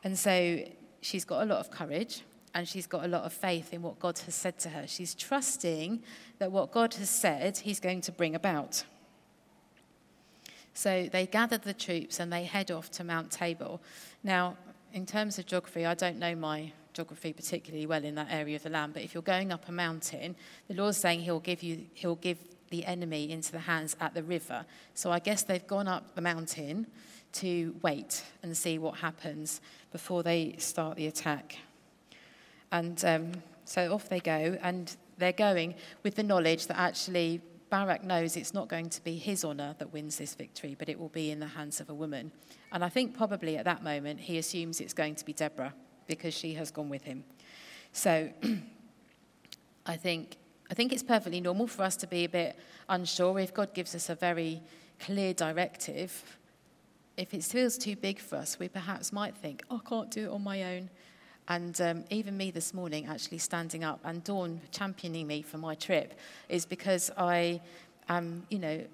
And 0.05 0.19
so 0.19 0.64
she's 1.00 1.25
got 1.25 1.43
a 1.43 1.47
lot 1.47 1.59
of 1.59 1.71
courage 1.71 2.23
and 2.55 2.67
she's 2.67 2.87
got 2.87 3.05
a 3.05 3.09
lot 3.09 3.23
of 3.23 3.33
faith 3.33 3.73
in 3.73 3.83
what 3.83 3.99
God 3.99 4.19
has 4.21 4.35
said 4.35 4.59
to 4.61 4.71
her. 4.71 4.87
She's 4.87 5.14
trusting 5.14 6.02
that 6.38 6.50
what 6.50 6.73
God 6.73 6.95
has 6.95 7.11
said, 7.11 7.59
He's 7.59 7.81
going 7.81 8.00
to 8.02 8.12
bring 8.12 8.35
about. 8.35 8.85
So 10.80 11.10
they 11.12 11.26
gather 11.26 11.58
the 11.58 11.75
troops 11.75 12.20
and 12.20 12.32
they 12.32 12.44
head 12.44 12.70
off 12.70 12.90
to 12.92 13.04
Mount 13.04 13.30
Tabor. 13.30 13.78
Now, 14.25 14.56
in 14.94 15.04
terms 15.04 15.38
of 15.38 15.44
geography, 15.44 15.84
I 15.84 15.92
don't 15.92 16.18
know 16.18 16.34
my 16.34 16.72
geography 16.94 17.34
particularly 17.34 17.84
well 17.84 18.02
in 18.02 18.14
that 18.14 18.28
area 18.30 18.56
of 18.56 18.62
the 18.62 18.70
land, 18.70 18.94
but 18.94 19.02
if 19.02 19.12
you're 19.12 19.22
going 19.22 19.52
up 19.52 19.68
a 19.68 19.72
mountain, 19.72 20.37
the 20.68 20.75
Lord's 20.75 20.96
saying 20.96 21.20
He'll 21.20 21.38
give 21.38 21.62
you, 21.62 21.84
He'll 21.92 22.14
give 22.14 22.38
the 22.70 22.87
enemy 22.87 23.30
into 23.30 23.52
the 23.52 23.58
hands 23.58 23.94
at 24.00 24.14
the 24.14 24.22
river. 24.22 24.64
So 24.94 25.12
I 25.12 25.18
guess 25.18 25.42
they've 25.42 25.66
gone 25.66 25.87
up 25.87 26.14
the 26.14 26.22
mountain 26.22 26.87
to 27.34 27.76
wait 27.82 28.25
and 28.42 28.56
see 28.56 28.78
what 28.78 29.00
happens 29.00 29.60
before 29.92 30.22
they 30.22 30.54
start 30.56 30.96
the 30.96 31.08
attack. 31.08 31.58
And 32.72 33.04
um, 33.04 33.32
so 33.66 33.92
off 33.92 34.08
they 34.08 34.20
go, 34.20 34.56
and 34.62 34.96
they're 35.18 35.32
going 35.32 35.75
with 36.02 36.14
the 36.14 36.22
knowledge 36.22 36.68
that 36.68 36.78
actually 36.78 37.42
Barak 37.70 38.02
knows 38.02 38.36
it's 38.36 38.52
not 38.52 38.68
going 38.68 38.90
to 38.90 39.02
be 39.02 39.16
his 39.16 39.44
honour 39.44 39.76
that 39.78 39.92
wins 39.92 40.18
this 40.18 40.34
victory, 40.34 40.74
but 40.78 40.88
it 40.88 40.98
will 40.98 41.08
be 41.08 41.30
in 41.30 41.38
the 41.38 41.46
hands 41.46 41.80
of 41.80 41.88
a 41.88 41.94
woman. 41.94 42.32
And 42.72 42.84
I 42.84 42.88
think 42.88 43.16
probably 43.16 43.56
at 43.56 43.64
that 43.64 43.84
moment 43.84 44.20
he 44.20 44.38
assumes 44.38 44.80
it's 44.80 44.92
going 44.92 45.14
to 45.14 45.24
be 45.24 45.32
Deborah 45.32 45.72
because 46.06 46.34
she 46.34 46.54
has 46.54 46.70
gone 46.70 46.88
with 46.88 47.04
him. 47.04 47.24
So 47.92 48.30
I 49.86 49.96
think 49.96 50.36
I 50.70 50.74
think 50.74 50.92
it's 50.92 51.02
perfectly 51.02 51.40
normal 51.40 51.66
for 51.66 51.82
us 51.82 51.96
to 51.96 52.06
be 52.06 52.24
a 52.24 52.28
bit 52.28 52.56
unsure 52.88 53.40
if 53.40 53.52
God 53.52 53.74
gives 53.74 53.94
us 53.96 54.08
a 54.08 54.14
very 54.14 54.62
clear 55.00 55.34
directive. 55.34 56.38
If 57.16 57.34
it 57.34 57.42
feels 57.42 57.76
too 57.76 57.96
big 57.96 58.20
for 58.20 58.36
us, 58.36 58.56
we 58.58 58.68
perhaps 58.68 59.12
might 59.12 59.36
think, 59.36 59.64
oh, 59.68 59.80
I 59.84 59.88
can't 59.88 60.10
do 60.12 60.26
it 60.26 60.30
on 60.30 60.44
my 60.44 60.62
own. 60.76 60.88
And 61.50 61.80
um, 61.80 62.04
even 62.11 62.37
me 62.37 62.52
this 62.52 62.73
morning, 62.73 63.07
actually 63.07 63.38
standing 63.38 63.83
up 63.83 63.99
and 64.04 64.23
Dawn 64.23 64.61
championing 64.71 65.26
me 65.26 65.42
for 65.42 65.59
my 65.59 65.75
trip, 65.75 66.14
is 66.49 66.64
because 66.64 67.11
I 67.19 67.61
am, 68.09 68.47
you 68.50 68.61
know, 68.61 68.85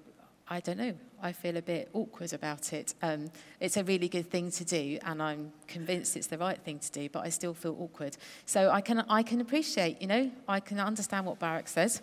I 0.47 0.59
don't 0.61 0.79
know, 0.79 0.95
I 1.21 1.33
feel 1.33 1.57
a 1.57 1.61
bit 1.61 1.87
awkward 1.93 2.33
about 2.33 2.73
it. 2.73 2.95
Um, 3.03 3.29
it's 3.59 3.77
a 3.77 3.83
really 3.83 4.09
good 4.09 4.31
thing 4.31 4.49
to 4.49 4.65
do, 4.65 4.97
and 5.05 5.21
I'm 5.21 5.53
convinced 5.67 6.17
it's 6.17 6.25
the 6.25 6.39
right 6.39 6.59
thing 6.59 6.79
to 6.79 6.91
do, 6.91 7.07
but 7.09 7.23
I 7.23 7.29
still 7.29 7.53
feel 7.53 7.77
awkward. 7.79 8.17
So 8.47 8.71
I 8.71 8.81
can, 8.81 9.05
I 9.07 9.21
can 9.21 9.39
appreciate, 9.39 10.01
you 10.01 10.07
know, 10.07 10.31
I 10.47 10.59
can 10.59 10.79
understand 10.79 11.27
what 11.27 11.37
Barak 11.37 11.67
says. 11.67 12.01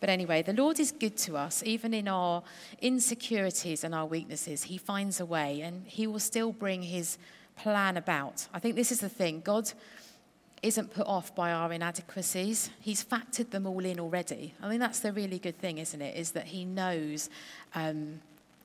But 0.00 0.08
anyway, 0.08 0.40
the 0.40 0.54
Lord 0.54 0.80
is 0.80 0.92
good 0.92 1.18
to 1.18 1.36
us, 1.36 1.62
even 1.62 1.92
in 1.92 2.08
our 2.08 2.42
insecurities 2.80 3.84
and 3.84 3.94
our 3.94 4.06
weaknesses. 4.06 4.62
He 4.62 4.78
finds 4.78 5.20
a 5.20 5.26
way, 5.26 5.60
and 5.60 5.86
He 5.86 6.06
will 6.06 6.20
still 6.20 6.52
bring 6.52 6.84
His 6.84 7.18
plan 7.62 7.96
about. 7.96 8.46
I 8.54 8.58
think 8.58 8.74
this 8.76 8.90
is 8.90 9.00
the 9.00 9.08
thing 9.08 9.42
God 9.44 9.70
isn't 10.62 10.92
put 10.92 11.06
off 11.06 11.34
by 11.34 11.52
our 11.52 11.72
inadequacies. 11.72 12.70
He's 12.80 13.04
factored 13.04 13.50
them 13.50 13.66
all 13.66 13.84
in 13.84 13.98
already. 13.98 14.54
I 14.62 14.68
think 14.68 14.80
that's 14.80 15.00
the 15.00 15.12
really 15.12 15.38
good 15.38 15.58
thing, 15.58 15.78
isn't 15.78 16.00
it? 16.00 16.16
Is 16.16 16.32
that 16.32 16.46
He 16.46 16.64
knows, 16.64 17.30
um, 17.74 18.20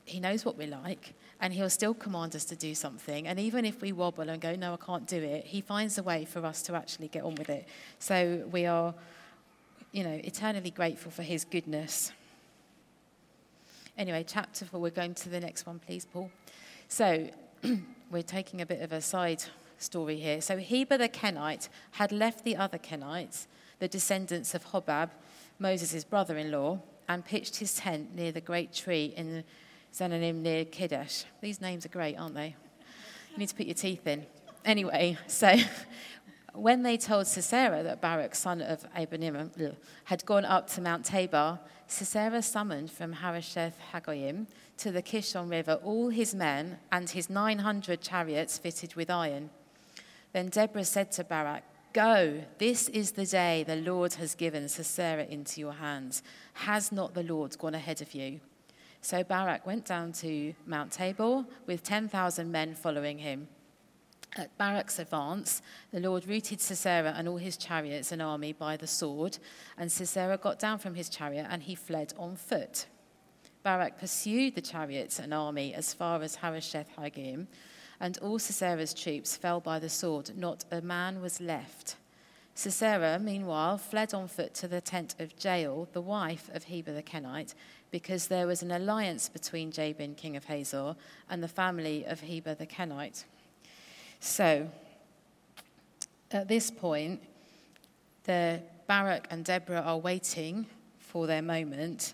He 0.05 0.19
knows 0.19 0.45
what 0.45 0.57
we're 0.57 0.67
like, 0.67 1.13
and 1.39 1.53
He'll 1.53 1.69
still 1.69 1.93
command 1.93 2.35
us 2.35 2.45
to 2.45 2.55
do 2.55 2.75
something. 2.75 3.27
And 3.27 3.39
even 3.39 3.65
if 3.65 3.81
we 3.81 3.91
wobble 3.91 4.29
and 4.29 4.41
go, 4.41 4.55
"No, 4.55 4.73
I 4.73 4.77
can't 4.77 5.07
do 5.07 5.17
it," 5.17 5.45
He 5.45 5.61
finds 5.61 5.97
a 5.97 6.03
way 6.03 6.25
for 6.25 6.45
us 6.45 6.61
to 6.63 6.75
actually 6.75 7.07
get 7.07 7.23
on 7.23 7.35
with 7.35 7.49
it. 7.49 7.67
So 7.99 8.47
we 8.51 8.65
are, 8.65 8.93
you 9.91 10.03
know, 10.03 10.19
eternally 10.23 10.71
grateful 10.71 11.11
for 11.11 11.23
His 11.23 11.45
goodness. 11.45 12.11
Anyway, 13.97 14.25
chapter 14.27 14.65
four. 14.65 14.81
We're 14.81 14.89
going 14.89 15.15
to 15.15 15.29
the 15.29 15.39
next 15.39 15.65
one, 15.65 15.79
please, 15.79 16.05
Paul. 16.05 16.29
So 16.89 17.29
we're 18.11 18.23
taking 18.23 18.61
a 18.61 18.65
bit 18.65 18.81
of 18.81 18.91
a 18.91 19.01
side 19.01 19.43
story 19.77 20.17
here. 20.17 20.41
So 20.41 20.57
Heber 20.57 20.97
the 20.97 21.09
Kenite 21.09 21.69
had 21.91 22.11
left 22.11 22.43
the 22.43 22.55
other 22.55 22.77
Kenites, 22.77 23.47
the 23.79 23.87
descendants 23.87 24.53
of 24.53 24.65
Hobab, 24.67 25.09
Moses' 25.59 26.03
brother 26.03 26.37
in 26.37 26.51
law, 26.51 26.79
and 27.07 27.23
pitched 27.23 27.57
his 27.57 27.75
tent 27.75 28.15
near 28.15 28.31
the 28.31 28.41
great 28.41 28.73
tree 28.73 29.13
in 29.15 29.43
Zaanannim 29.93 30.35
near 30.35 30.65
Kedesh. 30.65 31.25
These 31.41 31.61
names 31.61 31.85
are 31.85 31.89
great, 31.89 32.15
aren't 32.15 32.35
they? 32.35 32.55
You 33.31 33.37
need 33.37 33.49
to 33.49 33.55
put 33.55 33.65
your 33.65 33.75
teeth 33.75 34.05
in. 34.07 34.25
Anyway, 34.63 35.17
so 35.27 35.55
when 36.53 36.83
they 36.83 36.97
told 36.97 37.27
Sisera 37.27 37.83
that 37.83 38.01
Barak, 38.01 38.35
son 38.35 38.61
of 38.61 38.85
Abinoam, 38.93 39.75
had 40.05 40.25
gone 40.25 40.45
up 40.45 40.67
to 40.71 40.81
Mount 40.81 41.05
Tabor, 41.05 41.59
Sisera 41.87 42.41
summoned 42.41 42.91
from 42.91 43.13
Harosheth 43.13 43.77
Hagoyim 43.93 44.47
to 44.77 44.91
the 44.91 45.01
Kishon 45.01 45.49
River 45.49 45.79
all 45.83 46.09
his 46.09 46.35
men 46.35 46.79
and 46.91 47.09
his 47.09 47.29
900 47.29 48.01
chariots 48.01 48.57
fitted 48.57 48.95
with 48.95 49.09
iron. 49.09 49.49
Then 50.33 50.49
Deborah 50.49 50.83
said 50.83 51.11
to 51.13 51.23
Barak, 51.23 51.63
Go, 51.93 52.43
this 52.57 52.89
is 52.89 53.11
the 53.11 53.25
day 53.25 53.63
the 53.63 53.77
Lord 53.77 54.15
has 54.15 54.35
given 54.35 54.67
Sisera 54.67 55.23
into 55.25 55.61
your 55.61 55.73
hands. 55.73 56.23
Has 56.53 56.91
not 56.91 57.13
the 57.13 57.23
Lord 57.23 57.57
gone 57.57 57.73
ahead 57.73 58.01
of 58.01 58.13
you? 58.13 58.41
So 58.99 59.23
Barak 59.23 59.65
went 59.65 59.85
down 59.85 60.11
to 60.13 60.53
Mount 60.65 60.91
Tabor 60.91 61.45
with 61.65 61.83
10,000 61.83 62.51
men 62.51 62.75
following 62.75 63.19
him. 63.19 63.47
At 64.35 64.57
Barak's 64.57 64.99
advance, 64.99 65.61
the 65.91 66.01
Lord 66.01 66.27
routed 66.27 66.59
Sisera 66.59 67.13
and 67.15 67.29
all 67.29 67.37
his 67.37 67.55
chariots 67.55 68.11
and 68.11 68.21
army 68.21 68.51
by 68.51 68.75
the 68.75 68.87
sword, 68.87 69.37
and 69.77 69.89
Sisera 69.89 70.37
got 70.37 70.59
down 70.59 70.79
from 70.79 70.95
his 70.95 71.07
chariot 71.07 71.47
and 71.49 71.63
he 71.63 71.75
fled 71.75 72.13
on 72.17 72.35
foot. 72.35 72.87
Barak 73.65 73.97
pursued 73.97 74.53
the 74.53 74.61
chariots 74.61 75.17
and 75.17 75.33
army 75.33 75.73
as 75.73 75.91
far 75.91 76.21
as 76.21 76.35
Harosheth 76.35 76.85
Hagoyim 76.95 77.47
and 77.99 78.19
all 78.19 78.37
Sisera's 78.37 78.93
troops 78.93 79.35
fell 79.35 79.59
by 79.59 79.79
the 79.79 79.89
sword. 79.89 80.37
Not 80.37 80.63
a 80.69 80.81
man 80.81 81.19
was 81.19 81.41
left. 81.41 81.95
Sisera, 82.53 83.17
meanwhile, 83.17 83.79
fled 83.79 84.13
on 84.13 84.27
foot 84.27 84.53
to 84.53 84.67
the 84.67 84.81
tent 84.81 85.15
of 85.17 85.33
Jael, 85.43 85.87
the 85.93 86.01
wife 86.01 86.47
of 86.53 86.65
Heber 86.65 86.93
the 86.93 87.01
Kenite, 87.01 87.55
because 87.89 88.27
there 88.27 88.45
was 88.45 88.61
an 88.61 88.69
alliance 88.69 89.29
between 89.29 89.71
Jabin, 89.71 90.13
king 90.13 90.37
of 90.37 90.45
Hazor, 90.45 90.95
and 91.27 91.41
the 91.41 91.47
family 91.47 92.05
of 92.05 92.19
Heber 92.19 92.53
the 92.53 92.67
Kenite. 92.67 93.25
So, 94.19 94.69
at 96.29 96.47
this 96.47 96.69
point, 96.69 97.19
the 98.25 98.61
Barak 98.85 99.25
and 99.31 99.43
Deborah 99.43 99.81
are 99.81 99.97
waiting 99.97 100.67
for 100.99 101.25
their 101.25 101.41
moment, 101.41 102.13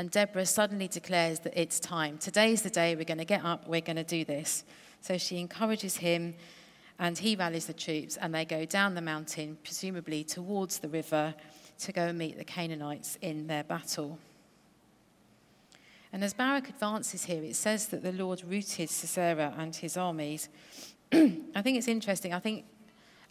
and 0.00 0.10
Deborah 0.10 0.46
suddenly 0.46 0.88
declares 0.88 1.40
that 1.40 1.52
it's 1.60 1.78
time. 1.78 2.16
Today's 2.16 2.62
the 2.62 2.70
day 2.70 2.96
we're 2.96 3.04
going 3.04 3.18
to 3.18 3.24
get 3.26 3.44
up, 3.44 3.68
we're 3.68 3.82
going 3.82 3.96
to 3.96 4.02
do 4.02 4.24
this. 4.24 4.64
So 5.02 5.18
she 5.18 5.38
encourages 5.38 5.98
him, 5.98 6.36
and 6.98 7.18
he 7.18 7.36
rallies 7.36 7.66
the 7.66 7.74
troops, 7.74 8.16
and 8.16 8.34
they 8.34 8.46
go 8.46 8.64
down 8.64 8.94
the 8.94 9.02
mountain, 9.02 9.58
presumably 9.62 10.24
towards 10.24 10.78
the 10.78 10.88
river, 10.88 11.34
to 11.80 11.92
go 11.92 12.04
and 12.06 12.16
meet 12.16 12.38
the 12.38 12.44
Canaanites 12.44 13.18
in 13.20 13.46
their 13.46 13.62
battle. 13.62 14.18
And 16.14 16.24
as 16.24 16.32
Barak 16.32 16.70
advances 16.70 17.24
here, 17.24 17.42
it 17.42 17.54
says 17.54 17.88
that 17.88 18.02
the 18.02 18.12
Lord 18.12 18.42
routed 18.42 18.88
Sisera 18.88 19.52
and 19.58 19.76
his 19.76 19.98
armies. 19.98 20.48
I 21.12 21.60
think 21.60 21.76
it's 21.76 21.88
interesting. 21.88 22.32
I 22.32 22.38
think 22.38 22.64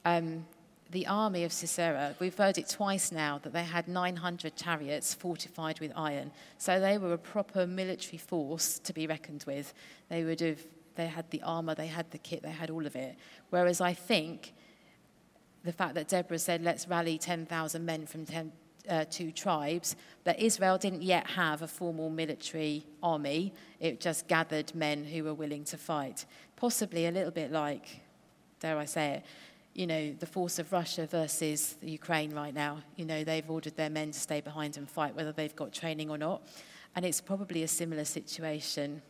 um, 0.05 0.45
the 0.91 1.05
army 1.07 1.43
of 1.43 1.53
Sisera, 1.53 2.15
we've 2.19 2.37
heard 2.37 2.57
it 2.57 2.67
twice 2.67 3.11
now 3.11 3.39
that 3.43 3.53
they 3.53 3.63
had 3.63 3.87
900 3.87 4.55
chariots 4.55 5.13
fortified 5.13 5.79
with 5.79 5.91
iron. 5.95 6.31
So 6.57 6.79
they 6.79 6.97
were 6.97 7.13
a 7.13 7.17
proper 7.17 7.67
military 7.67 8.17
force 8.17 8.79
to 8.79 8.93
be 8.93 9.05
reckoned 9.05 9.43
with. 9.45 9.73
They 10.09 10.23
would 10.23 10.39
have 10.39 10.59
they 10.99 11.07
had 11.07 11.29
the 11.31 11.41
armor, 11.43 11.75
they 11.75 11.87
had 11.87 12.11
the 12.11 12.17
kit, 12.17 12.43
they 12.43 12.51
had 12.51 12.69
all 12.69 12.85
of 12.85 12.95
it. 12.95 13.15
Whereas 13.51 13.79
I 13.79 13.93
think 13.93 14.53
the 15.63 15.71
fact 15.71 15.95
that 15.95 16.09
Deborah 16.09 16.37
said, 16.39 16.61
let's 16.61 16.89
rally 16.89 17.17
10,000 17.17 17.85
men 17.85 18.05
from 18.05 18.25
10, 18.25 18.51
uh, 18.89 19.05
two 19.09 19.31
tribes, 19.31 19.95
that 20.25 20.39
Israel 20.41 20.77
didn't 20.77 21.01
yet 21.01 21.25
have 21.27 21.61
a 21.61 21.67
formal 21.67 22.09
military 22.09 22.85
army. 23.01 23.53
It 23.79 24.01
just 24.01 24.27
gathered 24.27 24.75
men 24.75 25.05
who 25.05 25.23
were 25.23 25.33
willing 25.33 25.63
to 25.65 25.77
fight. 25.77 26.25
Possibly 26.57 27.05
a 27.05 27.11
little 27.11 27.31
bit 27.31 27.49
like, 27.49 28.01
dare 28.59 28.77
I 28.77 28.85
say 28.85 29.11
it, 29.11 29.23
you 29.73 29.87
know, 29.87 30.13
the 30.13 30.25
force 30.25 30.59
of 30.59 30.71
Russia 30.71 31.05
versus 31.05 31.77
Ukraine 31.81 32.31
right 32.31 32.53
now. 32.53 32.79
You 32.95 33.05
know, 33.05 33.23
they've 33.23 33.49
ordered 33.49 33.75
their 33.75 33.89
men 33.89 34.11
to 34.11 34.19
stay 34.19 34.41
behind 34.41 34.77
and 34.77 34.89
fight, 34.89 35.15
whether 35.15 35.31
they've 35.31 35.55
got 35.55 35.71
training 35.73 36.09
or 36.09 36.17
not. 36.17 36.41
And 36.95 37.05
it's 37.05 37.21
probably 37.21 37.63
a 37.63 37.67
similar 37.67 38.05
situation 38.05 39.01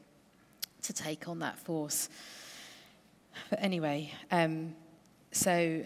to 0.83 0.93
take 0.93 1.27
on 1.27 1.39
that 1.39 1.57
force. 1.57 2.09
But 3.49 3.59
anyway, 3.61 4.11
um, 4.31 4.75
so 5.31 5.83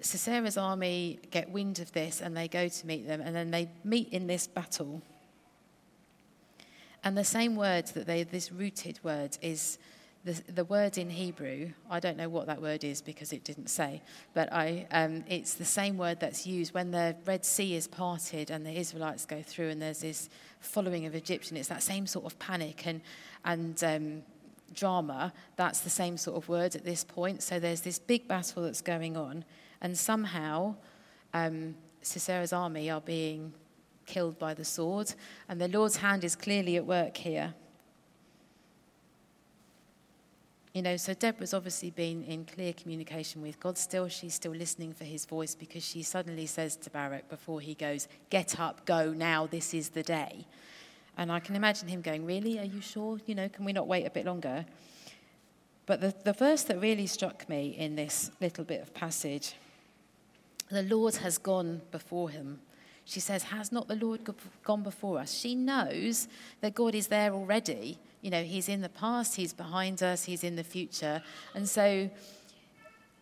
Sisera's 0.00 0.56
army 0.56 1.20
get 1.30 1.50
wind 1.50 1.78
of 1.78 1.92
this 1.92 2.20
and 2.20 2.36
they 2.36 2.48
go 2.48 2.68
to 2.68 2.86
meet 2.86 3.06
them, 3.06 3.20
and 3.20 3.34
then 3.34 3.50
they 3.50 3.68
meet 3.84 4.08
in 4.10 4.26
this 4.26 4.46
battle. 4.46 5.02
And 7.02 7.16
the 7.16 7.24
same 7.24 7.56
word 7.56 7.86
that 7.88 8.06
they, 8.06 8.22
this 8.24 8.52
routed 8.52 8.98
word, 9.02 9.38
is 9.40 9.78
the, 10.24 10.32
the 10.52 10.64
word 10.64 10.98
in 10.98 11.08
Hebrew, 11.08 11.70
I 11.88 11.98
don't 11.98 12.16
know 12.18 12.28
what 12.28 12.46
that 12.46 12.60
word 12.60 12.84
is 12.84 13.00
because 13.00 13.32
it 13.32 13.42
didn't 13.42 13.68
say, 13.68 14.02
but 14.34 14.52
I, 14.52 14.86
um, 14.90 15.24
it's 15.26 15.54
the 15.54 15.64
same 15.64 15.96
word 15.96 16.20
that's 16.20 16.46
used 16.46 16.74
when 16.74 16.90
the 16.90 17.16
Red 17.24 17.44
Sea 17.44 17.74
is 17.74 17.86
parted 17.86 18.50
and 18.50 18.66
the 18.66 18.72
Israelites 18.72 19.24
go 19.24 19.40
through 19.42 19.70
and 19.70 19.80
there's 19.80 20.00
this 20.00 20.28
following 20.60 21.06
of 21.06 21.14
Egyptian. 21.14 21.56
It's 21.56 21.68
that 21.68 21.82
same 21.82 22.06
sort 22.06 22.26
of 22.26 22.38
panic 22.38 22.86
and, 22.86 23.00
and 23.46 23.82
um, 23.82 24.22
drama. 24.74 25.32
That's 25.56 25.80
the 25.80 25.90
same 25.90 26.18
sort 26.18 26.36
of 26.36 26.48
word 26.48 26.76
at 26.76 26.84
this 26.84 27.02
point. 27.02 27.42
So 27.42 27.58
there's 27.58 27.80
this 27.80 27.98
big 27.98 28.28
battle 28.28 28.64
that's 28.64 28.82
going 28.82 29.16
on, 29.16 29.44
and 29.80 29.96
somehow 29.96 30.76
um, 31.32 31.74
Sisera's 32.02 32.52
army 32.52 32.90
are 32.90 33.00
being 33.00 33.54
killed 34.06 34.38
by 34.38 34.54
the 34.54 34.64
sword, 34.64 35.14
and 35.48 35.60
the 35.60 35.68
Lord's 35.68 35.96
hand 35.96 36.24
is 36.24 36.36
clearly 36.36 36.76
at 36.76 36.84
work 36.84 37.16
here. 37.16 37.54
You 40.72 40.82
know, 40.82 40.96
so 40.96 41.14
Deborah's 41.14 41.52
obviously 41.52 41.90
been 41.90 42.22
in 42.24 42.44
clear 42.44 42.72
communication 42.72 43.42
with 43.42 43.58
God 43.58 43.76
still. 43.76 44.06
She's 44.06 44.34
still 44.34 44.52
listening 44.52 44.92
for 44.92 45.04
his 45.04 45.26
voice 45.26 45.56
because 45.56 45.84
she 45.84 46.04
suddenly 46.04 46.46
says 46.46 46.76
to 46.76 46.90
Barak 46.90 47.28
before 47.28 47.60
he 47.60 47.74
goes, 47.74 48.06
Get 48.30 48.60
up, 48.60 48.86
go 48.86 49.12
now, 49.12 49.46
this 49.48 49.74
is 49.74 49.88
the 49.88 50.04
day. 50.04 50.46
And 51.18 51.32
I 51.32 51.40
can 51.40 51.56
imagine 51.56 51.88
him 51.88 52.02
going, 52.02 52.24
Really? 52.24 52.60
Are 52.60 52.64
you 52.64 52.80
sure? 52.80 53.18
You 53.26 53.34
know, 53.34 53.48
can 53.48 53.64
we 53.64 53.72
not 53.72 53.88
wait 53.88 54.06
a 54.06 54.10
bit 54.10 54.24
longer? 54.24 54.64
But 55.86 56.00
the, 56.00 56.14
the 56.22 56.32
verse 56.32 56.62
that 56.64 56.80
really 56.80 57.08
struck 57.08 57.48
me 57.48 57.74
in 57.76 57.96
this 57.96 58.30
little 58.40 58.64
bit 58.64 58.80
of 58.80 58.94
passage 58.94 59.54
the 60.70 60.82
Lord 60.82 61.16
has 61.16 61.36
gone 61.36 61.80
before 61.90 62.30
him. 62.30 62.60
She 63.04 63.18
says, 63.18 63.42
Has 63.44 63.72
not 63.72 63.88
the 63.88 63.96
Lord 63.96 64.20
gone 64.62 64.82
before 64.82 65.18
us? 65.18 65.34
She 65.34 65.56
knows 65.56 66.28
that 66.60 66.74
God 66.74 66.94
is 66.94 67.08
there 67.08 67.32
already 67.32 67.98
you 68.20 68.30
know, 68.30 68.42
He's 68.42 68.68
in 68.68 68.80
the 68.80 68.88
past, 68.88 69.36
He's 69.36 69.52
behind 69.52 70.02
us, 70.02 70.24
He's 70.24 70.44
in 70.44 70.56
the 70.56 70.64
future. 70.64 71.22
And 71.54 71.68
so 71.68 72.10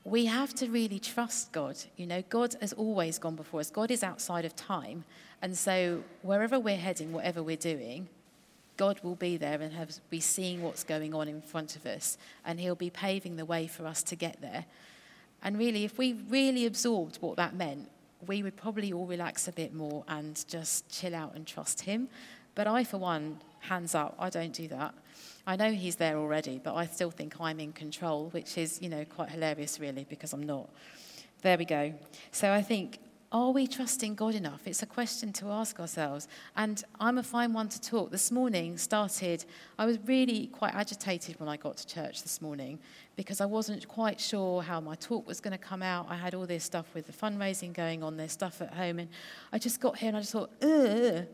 we 0.05 0.27
have 0.27 0.55
to 0.55 0.69
really 0.69 0.99
trust 0.99 1.53
God. 1.53 1.77
You 1.97 2.07
know, 2.07 2.23
God 2.29 2.57
has 2.61 2.73
always 2.73 3.19
gone 3.19 3.37
before 3.37 3.61
us, 3.61 3.71
God 3.71 3.91
is 3.91 4.03
outside 4.03 4.45
of 4.45 4.57
time. 4.57 5.05
And 5.41 5.57
so 5.57 6.03
wherever 6.23 6.59
we're 6.59 6.77
heading, 6.77 7.13
whatever 7.13 7.43
we're 7.43 7.57
doing, 7.57 8.09
God 8.77 9.01
will 9.03 9.17
be 9.17 9.37
there 9.37 9.61
and 9.61 9.73
have, 9.73 9.93
be 10.09 10.21
seeing 10.21 10.63
what's 10.63 10.85
going 10.85 11.13
on 11.13 11.29
in 11.29 11.43
front 11.43 11.77
of 11.77 11.85
us, 11.85 12.17
and 12.45 12.59
He'll 12.59 12.75
be 12.75 12.91
paving 12.91 13.37
the 13.37 13.45
way 13.45 13.67
for 13.67 13.87
us 13.87 14.03
to 14.05 14.17
get 14.17 14.41
there. 14.41 14.65
And 15.43 15.59
really, 15.59 15.85
if 15.85 15.99
we 15.99 16.15
really 16.29 16.65
absorbed 16.65 17.17
what 17.21 17.37
that 17.37 17.55
meant, 17.55 17.89
we 18.27 18.43
would 18.43 18.57
probably 18.57 18.93
all 18.93 19.07
relax 19.07 19.47
a 19.47 19.53
bit 19.53 19.75
more 19.75 20.05
and 20.09 20.45
just 20.49 20.89
chill 20.89 21.15
out 21.15 21.35
and 21.35 21.47
trust 21.47 21.83
Him. 21.83 22.09
But 22.55 22.67
I, 22.67 22.85
for 22.85 22.99
one, 22.99 23.41
hands 23.61 23.95
up, 23.95 24.15
I 24.19 24.31
don't 24.31 24.53
do 24.53 24.69
that. 24.69 24.95
I 25.47 25.57
know 25.57 25.73
he's 25.73 25.97
there 25.97 26.19
already, 26.19 26.61
but 26.63 26.75
I 26.75 26.87
still 26.87 27.11
think 27.11 27.41
I'm 27.41 27.59
in 27.59 27.73
control, 27.73 28.29
which 28.31 28.59
is, 28.59 28.83
you 28.83 28.89
know, 28.89 29.05
quite 29.05 29.31
hilarious, 29.31 29.81
really, 29.81 30.07
because 30.09 30.33
I'm 30.33 30.43
not. 30.43 30.69
There 31.43 31.57
we 31.57 31.65
go. 31.65 31.95
So 32.33 32.53
I 32.53 32.61
think, 32.61 32.99
are 33.31 33.51
we 33.51 33.67
trusting 33.67 34.15
God 34.15 34.35
enough? 34.35 34.63
It's 34.67 34.83
a 34.83 34.87
question 34.87 35.33
to 35.35 35.49
ask 35.49 35.79
ourselves. 35.79 36.29
And 36.57 36.83
I'm 36.99 37.19
a 37.19 37.23
fine 37.23 37.53
one 37.53 37.69
to 37.69 37.81
talk. 37.81 38.11
This 38.11 38.33
morning 38.33 38.79
started, 38.79 39.45
I 39.79 39.87
was 39.87 39.99
really 40.07 40.47
quite 40.47 40.75
agitated 40.75 41.39
when 41.39 41.49
I 41.49 41.57
got 41.57 41.77
to 41.77 41.87
church 41.87 42.23
this 42.23 42.41
morning 42.41 42.79
because 43.17 43.41
I 43.41 43.47
wasn't 43.47 43.87
quite 43.87 44.21
sure 44.21 44.63
how 44.63 44.81
my 44.81 44.95
talk 44.95 45.27
was 45.27 45.41
going 45.41 45.53
to 45.53 45.59
come 45.59 45.83
out. 45.83 46.07
I 46.09 46.17
had 46.17 46.35
all 46.35 46.47
this 46.47 46.65
stuff 46.65 46.87
with 46.95 47.07
the 47.07 47.13
fundraising 47.13 47.75
going 47.75 48.03
on, 48.03 48.17
there's 48.17 48.33
stuff 48.33 48.63
at 48.63 48.73
home, 48.73 48.99
and 48.99 49.09
I 49.53 49.59
just 49.59 49.79
got 49.81 49.99
here 49.99 50.09
and 50.09 50.17
I 50.17 50.21
just 50.21 50.33
thought, 50.33 50.51
ugh. 50.63 51.27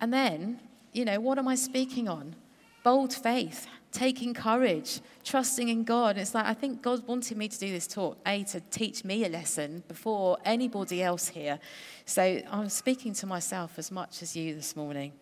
And 0.00 0.12
then, 0.12 0.58
you 0.96 1.04
know, 1.04 1.20
what 1.20 1.38
am 1.38 1.46
I 1.46 1.54
speaking 1.54 2.08
on? 2.08 2.34
Bold 2.82 3.12
faith, 3.12 3.66
taking 3.92 4.32
courage, 4.32 5.00
trusting 5.24 5.68
in 5.68 5.84
God. 5.84 6.16
It's 6.16 6.34
like, 6.34 6.46
I 6.46 6.54
think 6.54 6.82
God 6.82 7.06
wanted 7.06 7.36
me 7.36 7.48
to 7.48 7.58
do 7.58 7.70
this 7.70 7.86
talk, 7.86 8.16
A, 8.26 8.44
to 8.44 8.60
teach 8.60 9.04
me 9.04 9.24
a 9.24 9.28
lesson 9.28 9.82
before 9.88 10.38
anybody 10.44 11.02
else 11.02 11.28
here. 11.28 11.58
So 12.06 12.40
I'm 12.50 12.68
speaking 12.68 13.12
to 13.14 13.26
myself 13.26 13.78
as 13.78 13.90
much 13.90 14.22
as 14.22 14.36
you 14.36 14.54
this 14.54 14.74
morning. 14.74 15.12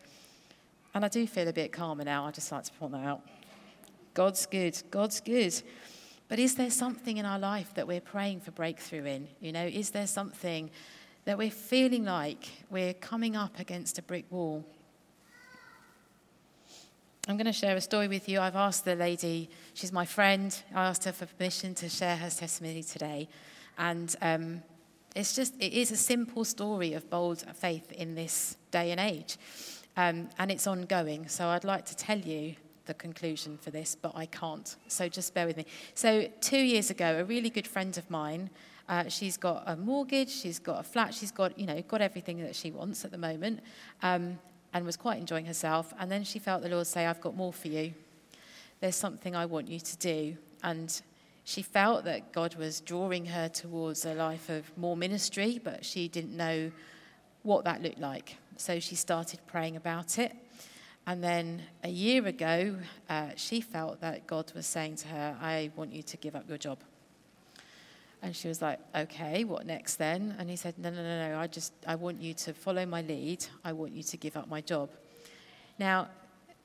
And 0.95 1.05
I 1.05 1.09
do 1.09 1.27
feel 1.27 1.49
a 1.49 1.53
bit 1.53 1.73
calmer 1.73 2.05
now. 2.05 2.27
I 2.27 2.31
just 2.31 2.53
like 2.53 2.65
to 2.65 2.73
point 2.73 2.93
that 2.93 3.05
out. 3.05 3.23
God's 4.13 4.47
good. 4.47 4.81
God's 4.91 5.21
good. 5.21 5.61
But 6.29 6.39
is 6.39 6.55
there 6.55 6.71
something 6.71 7.17
in 7.17 7.27
our 7.27 7.39
life 7.39 7.75
that 7.75 7.89
we're 7.89 8.01
praying 8.01 8.41
for 8.41 8.53
breakthrough 8.53 9.05
in? 9.05 9.29
You 9.41 9.53
know, 9.53 9.67
is 9.67 9.91
there 9.91 10.07
something 10.07 10.71
that 11.25 11.39
we're 11.39 11.51
feeling 11.51 12.05
like 12.05 12.49
we're 12.71 12.95
coming 12.95 13.35
up 13.37 13.59
against 13.59 13.99
a 13.99 14.03
brick 14.03 14.27
wall. 14.31 14.65
I'm 17.27 17.37
going 17.37 17.47
to 17.47 17.53
share 17.53 17.75
a 17.75 17.81
story 17.81 18.07
with 18.07 18.29
you. 18.29 18.39
I've 18.39 18.55
asked 18.55 18.85
the 18.85 18.95
lady, 18.95 19.49
she's 19.73 19.93
my 19.93 20.05
friend, 20.05 20.55
I 20.75 20.85
asked 20.87 21.05
her 21.05 21.13
for 21.13 21.25
permission 21.25 21.75
to 21.77 21.89
share 21.89 22.17
her 22.17 22.29
testimony 22.29 22.83
today. 22.83 23.29
And 23.79 24.15
um, 24.21 24.63
it's 25.17 25.35
just, 25.35 25.55
it 25.59 25.73
is 25.73 25.91
a 25.91 25.97
simple 25.97 26.45
story 26.45 26.93
of 26.93 27.09
bold 27.09 27.43
faith 27.55 27.91
in 27.93 28.15
this 28.15 28.59
day 28.71 28.91
and 28.91 29.01
age. 29.01 29.39
Um, 29.97 30.29
and 30.39 30.51
it's 30.51 30.67
ongoing. 30.67 31.27
So 31.29 31.49
I'd 31.49 31.65
like 31.65 31.87
to 31.87 31.97
tell 31.97 32.19
you 32.19 32.57
the 32.85 32.95
conclusion 32.95 33.57
for 33.57 33.71
this, 33.71 33.95
but 33.95 34.13
I 34.15 34.27
can't. 34.27 34.77
So 34.89 35.09
just 35.09 35.33
bear 35.33 35.47
with 35.47 35.57
me. 35.57 35.65
So, 35.95 36.29
two 36.43 36.59
years 36.59 36.91
ago, 36.91 37.21
a 37.21 37.25
really 37.25 37.49
good 37.49 37.67
friend 37.67 37.97
of 37.97 38.11
mine 38.11 38.51
uh, 38.89 39.09
she's 39.09 39.37
got 39.37 39.63
a 39.67 39.77
mortgage, 39.77 40.31
she's 40.31 40.59
got 40.59 40.81
a 40.81 40.83
flat, 40.83 41.15
she's 41.15 41.31
got, 41.31 41.59
you 41.59 41.67
know, 41.67 41.81
got 41.83 42.01
everything 42.01 42.39
that 42.43 42.55
she 42.55 42.71
wants 42.71 43.05
at 43.05 43.11
the 43.11 43.19
moment, 43.19 43.61
um, 44.03 44.39
and 44.75 44.85
was 44.85 44.97
quite 44.97 45.19
enjoying 45.19 45.47
herself. 45.47 45.95
And 45.99 46.11
then 46.11 46.25
she 46.25 46.39
felt 46.39 46.63
the 46.63 46.69
Lord 46.69 46.87
say, 46.87 47.07
I've 47.07 47.21
got 47.21 47.37
more 47.37 47.53
for 47.53 47.69
you. 47.69 47.95
There's 48.81 48.97
something 48.97 49.35
I 49.35 49.47
want 49.47 49.69
you 49.69 49.79
to 49.79 49.97
do. 49.97 50.37
And 50.63 51.01
she 51.45 51.63
felt 51.63 52.05
that 52.05 52.33
God 52.33 52.57
was 52.57 52.81
drawing 52.81 53.27
her 53.27 53.49
towards 53.49 54.05
a 54.05 54.15
life 54.15 54.49
of 54.49 54.77
more 54.77 54.97
ministry, 54.97 55.61
but 55.63 55.85
she 55.85 56.09
didn't 56.09 56.37
know 56.37 56.73
what 57.43 57.65
that 57.65 57.83
looked 57.83 58.01
like. 58.01 58.37
So 58.57 58.81
she 58.81 58.97
started 58.97 59.41
praying 59.47 59.77
about 59.77 60.19
it. 60.19 60.35
And 61.07 61.23
then 61.23 61.63
a 61.83 61.91
year 61.91 62.27
ago, 62.27 62.77
uh, 63.09 63.31
she 63.37 63.61
felt 63.61 64.01
that 64.01 64.27
God 64.27 64.51
was 64.55 64.67
saying 64.67 64.97
to 64.97 65.09
her, 65.09 65.37
I 65.41 65.71
want 65.77 65.93
you 65.93 66.03
to 66.03 66.17
give 66.17 66.35
up 66.35 66.49
your 66.49 66.59
job. 66.59 66.79
And 68.25 68.35
she 68.35 68.49
was 68.49 68.63
like, 68.63 68.81
okay, 68.97 69.45
what 69.45 69.67
next 69.67 69.97
then? 69.97 70.35
And 70.39 70.49
he 70.49 70.57
said, 70.57 70.79
no, 70.79 70.89
no, 70.89 71.03
no, 71.03 71.29
no, 71.29 71.39
I 71.39 71.47
just, 71.47 71.75
I 71.87 71.95
want 71.95 72.23
you 72.23 72.33
to 72.33 72.55
follow 72.55 72.87
my 72.87 73.03
lead. 73.03 73.45
I 73.63 73.75
want 73.75 73.93
you 73.93 74.03
to 74.03 74.17
give 74.17 74.35
up 74.35 74.49
my 74.49 74.63
job. 74.63 74.89
Now, 75.79 76.09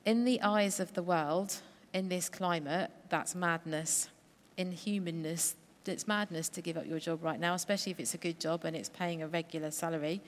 in 0.06 0.24
the 0.24 0.40
eyes 0.40 0.80
of 0.80 0.94
the 0.94 1.02
world, 1.02 1.54
in 1.92 2.08
this 2.08 2.30
climate, 2.30 2.90
that's 3.10 3.34
madness. 3.34 4.08
In 4.56 4.72
humanness, 4.72 5.54
it's 5.84 6.08
madness 6.08 6.48
to 6.48 6.62
give 6.62 6.78
up 6.78 6.86
your 6.86 6.98
job 6.98 7.22
right 7.22 7.38
now, 7.38 7.52
especially 7.52 7.92
if 7.92 8.00
it's 8.00 8.14
a 8.14 8.18
good 8.18 8.40
job 8.40 8.64
and 8.64 8.74
it's 8.74 8.88
paying 8.88 9.22
a 9.22 9.28
regular 9.28 9.70
salary. 9.70 10.22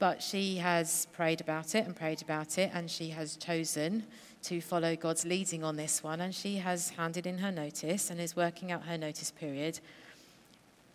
But 0.00 0.20
she 0.20 0.56
has 0.56 1.06
prayed 1.12 1.40
about 1.42 1.76
it 1.76 1.86
and 1.86 1.94
prayed 1.94 2.22
about 2.22 2.58
it, 2.58 2.72
and 2.74 2.90
she 2.90 3.10
has 3.10 3.36
chosen 3.36 4.02
to 4.42 4.60
follow 4.60 4.96
God's 4.96 5.24
leading 5.24 5.62
on 5.62 5.76
this 5.76 6.02
one, 6.02 6.20
and 6.20 6.34
she 6.34 6.56
has 6.56 6.90
handed 6.90 7.24
in 7.24 7.38
her 7.38 7.52
notice 7.52 8.10
and 8.10 8.20
is 8.20 8.34
working 8.34 8.72
out 8.72 8.82
her 8.86 8.98
notice 8.98 9.30
period 9.30 9.78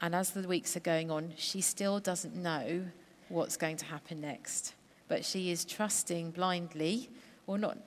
and 0.02 0.16
as 0.16 0.32
the 0.32 0.48
weeks 0.48 0.78
are 0.78 0.82
going 0.82 1.12
on, 1.12 1.34
she 1.36 1.62
still 1.62 2.00
doesn't 2.00 2.36
know 2.36 2.86
what's 3.28 3.58
going 3.58 3.78
to 3.78 3.86
happen 3.86 4.22
next. 4.22 4.74
But 5.08 5.26
she 5.26 5.52
is 5.52 5.66
trusting 5.66 6.32
blindly, 6.32 7.10
or 7.48 7.58
not 7.58 7.78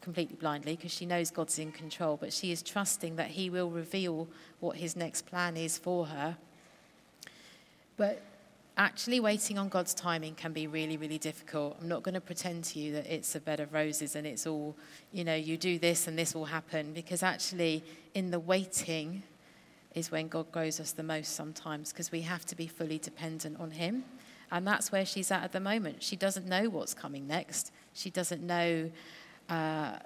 completely 0.00 0.36
blindly, 0.36 0.76
because 0.76 0.92
she 0.92 1.06
knows 1.06 1.30
God's 1.30 1.58
in 1.58 1.72
control, 1.72 2.16
but 2.16 2.32
she 2.32 2.52
is 2.52 2.62
trusting 2.62 3.16
that 3.16 3.28
He 3.28 3.50
will 3.50 3.70
reveal 3.70 4.28
what 4.60 4.76
His 4.76 4.94
next 4.94 5.26
plan 5.26 5.56
is 5.56 5.76
for 5.78 6.06
her. 6.06 6.36
But 7.96 8.22
actually, 8.76 9.20
waiting 9.20 9.58
on 9.58 9.68
God's 9.68 9.94
timing 9.94 10.34
can 10.34 10.52
be 10.52 10.66
really, 10.66 10.96
really 10.96 11.18
difficult. 11.18 11.78
I'm 11.80 11.88
not 11.88 12.02
going 12.02 12.14
to 12.14 12.20
pretend 12.20 12.64
to 12.64 12.78
you 12.78 12.92
that 12.92 13.12
it's 13.12 13.34
a 13.34 13.40
bed 13.40 13.58
of 13.58 13.72
roses 13.72 14.14
and 14.14 14.26
it's 14.26 14.46
all, 14.46 14.76
you 15.12 15.24
know, 15.24 15.34
you 15.34 15.56
do 15.56 15.78
this 15.78 16.06
and 16.06 16.16
this 16.16 16.34
will 16.34 16.44
happen, 16.44 16.92
because 16.92 17.22
actually, 17.22 17.82
in 18.14 18.30
the 18.30 18.38
waiting, 18.38 19.22
is 19.96 20.10
when 20.10 20.28
God 20.28 20.52
grows 20.52 20.78
us 20.78 20.92
the 20.92 21.02
most 21.02 21.34
sometimes 21.34 21.90
because 21.90 22.12
we 22.12 22.20
have 22.20 22.44
to 22.46 22.54
be 22.54 22.68
fully 22.68 22.98
dependent 22.98 23.58
on 23.58 23.72
Him. 23.72 24.04
And 24.52 24.64
that's 24.64 24.92
where 24.92 25.04
she's 25.04 25.32
at 25.32 25.42
at 25.42 25.52
the 25.52 25.58
moment. 25.58 26.02
She 26.02 26.14
doesn't 26.14 26.46
know 26.46 26.68
what's 26.68 26.94
coming 26.94 27.26
next. 27.26 27.72
She 27.94 28.10
doesn't 28.10 28.42
know, 28.42 28.90
uh, 29.48 29.96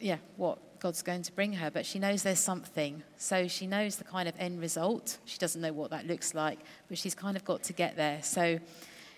yeah, 0.00 0.16
what 0.36 0.58
God's 0.80 1.02
going 1.02 1.22
to 1.22 1.32
bring 1.32 1.52
her, 1.52 1.70
but 1.70 1.84
she 1.84 1.98
knows 1.98 2.22
there's 2.22 2.40
something. 2.40 3.02
So 3.18 3.46
she 3.46 3.66
knows 3.66 3.96
the 3.96 4.04
kind 4.04 4.28
of 4.28 4.34
end 4.38 4.60
result. 4.60 5.18
She 5.26 5.38
doesn't 5.38 5.60
know 5.60 5.72
what 5.72 5.90
that 5.90 6.06
looks 6.06 6.34
like, 6.34 6.58
but 6.88 6.98
she's 6.98 7.14
kind 7.14 7.36
of 7.36 7.44
got 7.44 7.62
to 7.64 7.72
get 7.72 7.96
there. 7.96 8.22
So, 8.22 8.58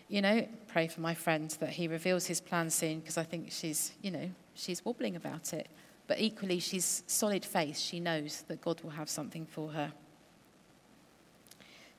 you 0.08 0.20
know, 0.20 0.46
pray 0.66 0.88
for 0.88 1.00
my 1.00 1.14
friend 1.14 1.50
that 1.60 1.70
he 1.70 1.86
reveals 1.86 2.26
his 2.26 2.40
plan 2.40 2.68
soon 2.68 2.98
because 2.98 3.16
I 3.16 3.22
think 3.22 3.52
she's, 3.52 3.92
you 4.02 4.10
know, 4.10 4.28
she's 4.54 4.84
wobbling 4.84 5.16
about 5.16 5.54
it. 5.54 5.68
But 6.06 6.18
equally, 6.18 6.58
she's 6.58 7.04
solid 7.06 7.44
faith. 7.44 7.78
She 7.78 8.00
knows 8.00 8.42
that 8.48 8.60
God 8.60 8.80
will 8.82 8.90
have 8.90 9.08
something 9.08 9.46
for 9.46 9.70
her. 9.70 9.92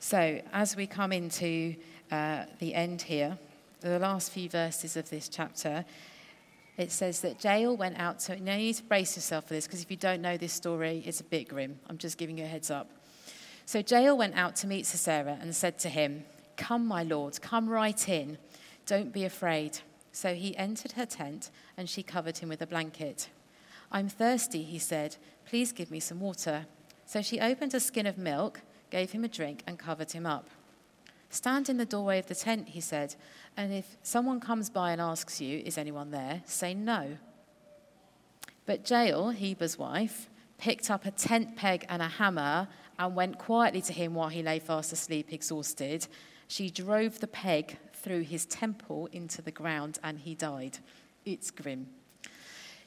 So, 0.03 0.41
as 0.51 0.75
we 0.75 0.87
come 0.87 1.11
into 1.11 1.75
uh, 2.11 2.45
the 2.57 2.73
end 2.73 3.03
here, 3.03 3.37
the 3.81 3.99
last 3.99 4.31
few 4.31 4.49
verses 4.49 4.97
of 4.97 5.07
this 5.11 5.29
chapter, 5.29 5.85
it 6.75 6.91
says 6.91 7.21
that 7.21 7.43
Jael 7.43 7.77
went 7.77 7.99
out 7.99 8.17
to. 8.21 8.43
Now 8.43 8.53
you 8.53 8.63
need 8.63 8.77
to 8.77 8.83
brace 8.83 9.15
yourself 9.15 9.47
for 9.47 9.53
this 9.53 9.67
because 9.67 9.83
if 9.83 9.91
you 9.91 9.97
don't 9.97 10.23
know 10.23 10.37
this 10.37 10.53
story, 10.53 11.03
it's 11.05 11.21
a 11.21 11.23
bit 11.23 11.47
grim. 11.47 11.79
I'm 11.87 11.99
just 11.99 12.17
giving 12.17 12.39
you 12.39 12.45
a 12.45 12.47
heads 12.47 12.71
up. 12.71 12.89
So 13.67 13.83
Jael 13.87 14.17
went 14.17 14.35
out 14.35 14.55
to 14.57 14.67
meet 14.67 14.87
Sisera 14.87 15.37
and 15.39 15.55
said 15.55 15.77
to 15.79 15.89
him, 15.89 16.25
Come, 16.57 16.87
my 16.87 17.03
lord, 17.03 17.39
come 17.39 17.69
right 17.69 18.09
in. 18.09 18.39
Don't 18.87 19.13
be 19.13 19.23
afraid. 19.23 19.81
So 20.11 20.33
he 20.33 20.57
entered 20.57 20.93
her 20.93 21.05
tent 21.05 21.51
and 21.77 21.87
she 21.87 22.01
covered 22.01 22.39
him 22.39 22.49
with 22.49 22.63
a 22.63 22.67
blanket. 22.67 23.29
I'm 23.91 24.09
thirsty, 24.09 24.63
he 24.63 24.79
said. 24.79 25.17
Please 25.45 25.71
give 25.71 25.91
me 25.91 25.99
some 25.99 26.19
water. 26.19 26.65
So 27.05 27.21
she 27.21 27.39
opened 27.39 27.75
a 27.75 27.79
skin 27.79 28.07
of 28.07 28.17
milk, 28.17 28.61
gave 28.91 29.11
him 29.11 29.23
a 29.23 29.27
drink, 29.27 29.63
and 29.65 29.79
covered 29.79 30.11
him 30.11 30.25
up. 30.25 30.49
Stand 31.29 31.69
in 31.69 31.77
the 31.77 31.85
doorway 31.85 32.19
of 32.19 32.27
the 32.27 32.35
tent, 32.35 32.67
he 32.69 32.81
said, 32.81 33.15
and 33.57 33.73
if 33.73 33.97
someone 34.03 34.39
comes 34.39 34.69
by 34.69 34.91
and 34.91 35.01
asks 35.01 35.41
you, 35.41 35.59
Is 35.65 35.77
anyone 35.77 36.11
there? 36.11 36.41
say 36.45 36.73
no. 36.73 37.17
But 38.65 38.89
Jael, 38.89 39.31
Heber's 39.31 39.77
wife, 39.77 40.29
picked 40.57 40.91
up 40.91 41.05
a 41.05 41.11
tent 41.11 41.55
peg 41.55 41.85
and 41.89 42.01
a 42.01 42.07
hammer 42.07 42.67
and 42.99 43.15
went 43.15 43.39
quietly 43.39 43.81
to 43.81 43.93
him 43.93 44.13
while 44.13 44.29
he 44.29 44.43
lay 44.43 44.59
fast 44.59 44.93
asleep, 44.93 45.33
exhausted. 45.33 46.07
She 46.47 46.69
drove 46.69 47.19
the 47.19 47.27
peg 47.27 47.77
through 47.93 48.21
his 48.21 48.45
temple 48.45 49.07
into 49.11 49.41
the 49.41 49.51
ground 49.51 49.99
and 50.03 50.19
he 50.19 50.35
died. 50.35 50.77
It's 51.25 51.49
grim. 51.49 51.87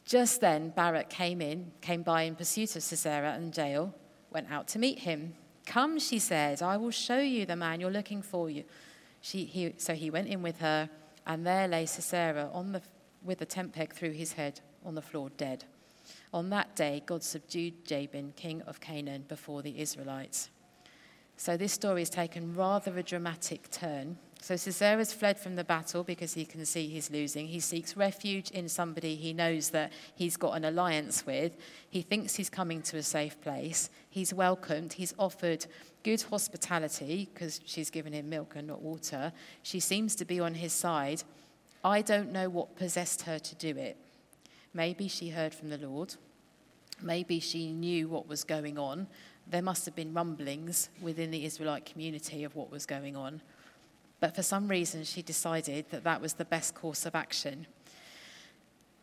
Just 0.05 0.40
then, 0.40 0.69
Barak 0.71 1.09
came 1.09 1.40
in, 1.40 1.73
came 1.81 2.03
by 2.03 2.23
in 2.23 2.37
pursuit 2.37 2.77
of 2.77 2.83
Sisera 2.83 3.33
and 3.33 3.57
Jael, 3.57 3.95
went 4.31 4.53
out 4.53 4.69
to 4.69 4.79
meet 4.79 5.01
him. 5.01 5.35
Come, 5.66 5.98
she 5.98 6.18
said, 6.18 6.62
I 6.62 6.77
will 6.77 6.90
show 6.90 7.18
you 7.18 7.46
the 7.46 7.57
man 7.57 7.81
you're 7.81 7.90
looking 7.90 8.22
for. 8.22 8.50
You. 8.50 8.64
She, 9.20 9.44
he, 9.44 9.74
so 9.79 9.94
he 9.94 10.11
went 10.11 10.29
in 10.29 10.42
with 10.42 10.59
her, 10.59 10.90
and 11.27 11.46
there 11.46 11.66
lay 11.66 11.87
Sisera 11.87 12.50
on 12.53 12.72
the, 12.72 12.83
with 13.22 13.38
the 13.38 13.46
tent 13.46 13.72
peg 13.72 13.94
through 13.94 14.12
his 14.12 14.35
head 14.35 14.61
on 14.85 14.94
the 14.94 15.03
floor, 15.03 15.31
dead. 15.37 15.64
On 16.33 16.50
that 16.50 16.74
day, 16.77 17.03
God 17.07 17.22
subdued 17.22 17.85
Jabin, 17.87 18.33
king 18.37 18.61
of 18.62 18.81
Canaan, 18.81 19.24
before 19.29 19.62
the 19.62 19.81
Israelites. 19.81 20.50
So 21.37 21.57
this 21.57 21.72
story 21.72 22.03
has 22.03 22.11
taken 22.11 22.55
rather 22.55 22.96
a 22.98 23.03
dramatic 23.03 23.70
turn. 23.70 24.18
So 24.44 24.57
Sisera's 24.57 25.11
fled 25.11 25.40
from 25.40 25.57
the 25.57 25.64
battle 25.64 26.04
because 26.04 26.35
he 26.35 26.44
can 26.44 26.66
see 26.66 26.87
he's 26.87 27.11
losing. 27.11 27.46
He 27.46 27.61
seeks 27.61 27.96
refuge 27.96 28.50
in 28.50 28.68
somebody 28.68 29.14
he 29.14 29.33
knows 29.33 29.70
that 29.70 29.90
he's 30.14 30.37
got 30.37 30.54
an 30.54 30.66
alliance 30.66 31.24
with. 31.24 31.57
He 31.88 32.02
thinks 32.02 32.35
he's 32.35 32.50
coming 32.50 32.83
to 32.83 32.98
a 32.98 33.02
safe 33.02 33.40
place. 33.40 33.88
He's 34.11 34.35
welcomed. 34.35 34.92
He's 34.92 35.14
offered 35.18 35.64
good 36.02 36.20
hospitality 36.20 37.30
because 37.33 37.62
she's 37.64 37.88
given 37.88 38.12
him 38.12 38.28
milk 38.28 38.52
and 38.54 38.66
not 38.66 38.83
water. 38.83 39.33
She 39.62 39.80
seems 39.80 40.14
to 40.16 40.26
be 40.26 40.40
on 40.40 40.52
his 40.52 40.74
side. 40.74 41.22
I 41.83 42.02
don't 42.02 42.30
know 42.30 42.50
what 42.50 42.76
possessed 42.76 43.22
her 43.22 43.38
to 43.38 43.54
do 43.54 43.70
it. 43.78 43.96
Maybe 44.74 45.09
she 45.09 45.30
heard 45.30 45.54
from 45.54 45.70
the 45.70 45.78
Lord. 45.78 46.16
Maybe 47.00 47.40
she 47.40 47.72
knew 47.72 48.09
what 48.09 48.28
was 48.28 48.44
going 48.44 48.76
on. 48.76 49.07
There 49.46 49.62
must 49.62 49.87
have 49.87 49.96
been 49.96 50.12
rumblings 50.12 50.90
within 51.00 51.30
the 51.30 51.46
Israelite 51.46 51.87
community 51.87 52.44
of 52.44 52.54
what 52.54 52.70
was 52.70 52.85
going 52.85 53.16
on. 53.16 53.40
But 54.20 54.35
for 54.35 54.42
some 54.42 54.68
reason, 54.68 55.05
she 55.05 55.22
decided 55.22 55.87
that 55.90 56.05
that 56.05 56.20
was 56.20 56.35
the 56.35 56.44
best 56.44 56.74
course 56.74 57.07
of 57.07 57.14
action. 57.14 57.66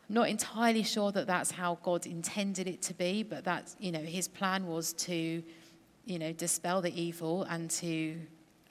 I'm 0.10 0.15
not 0.15 0.30
entirely 0.30 0.84
sure 0.84 1.12
that 1.12 1.28
that's 1.28 1.52
how 1.52 1.78
God 1.84 2.06
intended 2.06 2.67
it 2.67 2.82
to 2.84 2.93
be, 2.93 3.24
but 3.24 3.43
that, 3.45 3.76
you 3.80 3.91
know, 3.91 4.02
his 4.02 4.28
plan 4.28 4.67
was 4.67 4.93
to, 4.93 5.43
you 6.06 6.19
know, 6.19 6.34
dispel 6.34 6.82
the 6.82 6.93
evil 7.00 7.43
and 7.43 7.69
to 7.71 8.17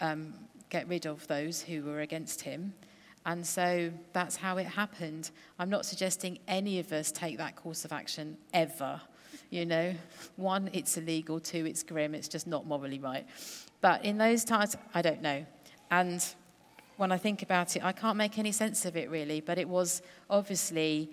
um, 0.00 0.34
get 0.70 0.88
rid 0.88 1.06
of 1.06 1.26
those 1.28 1.62
who 1.62 1.82
were 1.82 2.00
against 2.00 2.40
him. 2.42 2.74
And 3.26 3.46
so 3.46 3.92
that's 4.12 4.36
how 4.36 4.56
it 4.56 4.66
happened. 4.66 5.30
I'm 5.58 5.70
not 5.70 5.84
suggesting 5.84 6.38
any 6.48 6.78
of 6.78 6.90
us 6.92 7.12
take 7.12 7.38
that 7.38 7.54
course 7.54 7.84
of 7.84 7.92
action 7.92 8.36
ever. 8.54 9.00
You 9.50 9.66
know, 9.66 9.94
one, 10.36 10.70
it's 10.72 10.96
illegal. 10.96 11.40
Two, 11.40 11.66
it's 11.66 11.82
grim. 11.82 12.14
It's 12.14 12.28
just 12.28 12.46
not 12.46 12.66
morally 12.66 12.98
right. 12.98 13.26
But 13.80 14.04
in 14.04 14.16
those 14.16 14.44
times, 14.44 14.76
I 14.94 15.02
don't 15.02 15.22
know. 15.22 15.44
And 15.90 16.24
when 16.96 17.12
I 17.12 17.16
think 17.16 17.42
about 17.42 17.76
it, 17.76 17.84
I 17.84 17.92
can't 17.92 18.16
make 18.16 18.38
any 18.38 18.52
sense 18.52 18.84
of 18.84 18.96
it 18.96 19.10
really, 19.10 19.40
but 19.40 19.58
it 19.58 19.68
was 19.68 20.02
obviously 20.28 21.10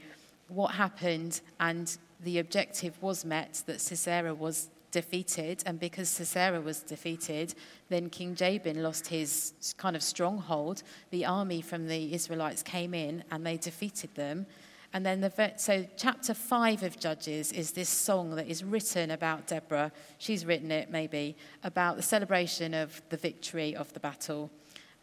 what 0.49 0.73
happened, 0.75 1.41
and 1.59 1.97
the 2.23 2.39
objective 2.39 3.01
was 3.01 3.25
met 3.25 3.63
that 3.65 3.81
Sisera 3.81 4.33
was 4.33 4.69
defeated, 4.91 5.63
and 5.65 5.79
because 5.79 6.09
Sisera 6.09 6.61
was 6.61 6.81
defeated, 6.81 7.53
then 7.89 8.09
King 8.09 8.35
Jabin 8.35 8.81
lost 8.81 9.07
his 9.07 9.53
kind 9.77 9.95
of 9.95 10.03
stronghold. 10.03 10.83
The 11.11 11.25
army 11.25 11.61
from 11.61 11.87
the 11.87 12.13
Israelites 12.13 12.63
came 12.63 12.93
in 12.93 13.23
and 13.31 13.45
they 13.45 13.57
defeated 13.57 14.15
them. 14.15 14.45
And 14.93 15.05
then 15.05 15.21
the 15.21 15.53
so 15.57 15.85
chapter 15.97 16.33
five 16.33 16.81
of 16.81 16.99
Judges 16.99 17.51
is 17.51 17.71
this 17.71 17.89
song 17.89 18.35
that 18.35 18.47
is 18.47 18.63
written 18.63 19.11
about 19.11 19.47
Deborah. 19.47 19.91
She's 20.17 20.45
written 20.45 20.71
it 20.71 20.89
maybe 20.89 21.35
about 21.63 21.97
the 21.97 22.03
celebration 22.03 22.73
of 22.73 23.01
the 23.09 23.17
victory 23.17 23.75
of 23.75 23.91
the 23.93 23.99
battle. 23.99 24.49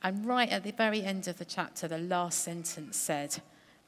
And 0.03 0.27
right 0.27 0.51
at 0.51 0.65
the 0.65 0.73
very 0.73 1.03
end 1.03 1.29
of 1.29 1.39
the 1.39 1.45
chapter, 1.45 1.87
the 1.89 1.99
last 1.99 2.41
sentence 2.41 2.97
said, 2.97 3.37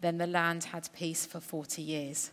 Then 0.01 0.19
the 0.19 0.27
land 0.27 0.65
had 0.65 0.89
peace 0.95 1.27
for 1.27 1.41
40 1.41 1.83
years. 1.83 2.31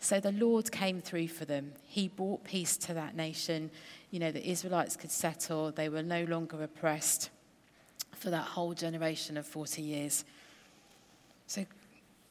So 0.00 0.18
the 0.18 0.32
Lord 0.32 0.72
came 0.72 1.00
through 1.00 1.28
for 1.28 1.44
them. 1.44 1.72
He 1.84 2.08
brought 2.08 2.42
peace 2.42 2.76
to 2.78 2.94
that 2.94 3.14
nation. 3.14 3.70
You 4.10 4.18
know, 4.18 4.32
the 4.32 4.48
Israelites 4.48 4.96
could 4.96 5.12
settle, 5.12 5.70
they 5.70 5.88
were 5.88 6.02
no 6.02 6.24
longer 6.24 6.60
oppressed 6.62 7.30
for 8.12 8.30
that 8.30 8.44
whole 8.44 8.74
generation 8.74 9.36
of 9.36 9.46
40 9.46 9.82
years. 9.82 10.24
So 11.46 11.64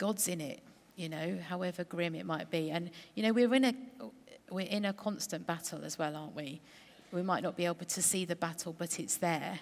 God's 0.02 0.28
in 0.28 0.42
it, 0.42 0.64
you 0.96 1.10
know, 1.10 1.38
however 1.48 1.84
grim 1.84 2.16
it 2.16 2.26
might 2.26 2.50
be. 2.50 2.72
And, 2.72 2.90
you 3.14 3.22
know, 3.22 3.32
we're 3.32 3.54
in 3.54 3.66
a, 3.66 3.74
we're 4.50 4.66
in 4.66 4.86
a 4.86 4.94
constant 4.94 5.46
battle 5.46 5.86
as 5.86 6.00
well, 6.00 6.16
aren't 6.16 6.36
we? 6.36 6.60
We 7.12 7.22
might 7.22 7.44
not 7.44 7.56
be 7.56 7.66
able 7.66 7.86
to 7.86 8.02
see 8.02 8.26
the 8.26 8.36
battle, 8.36 8.74
but 8.76 9.00
it's 9.00 9.18
there. 9.18 9.60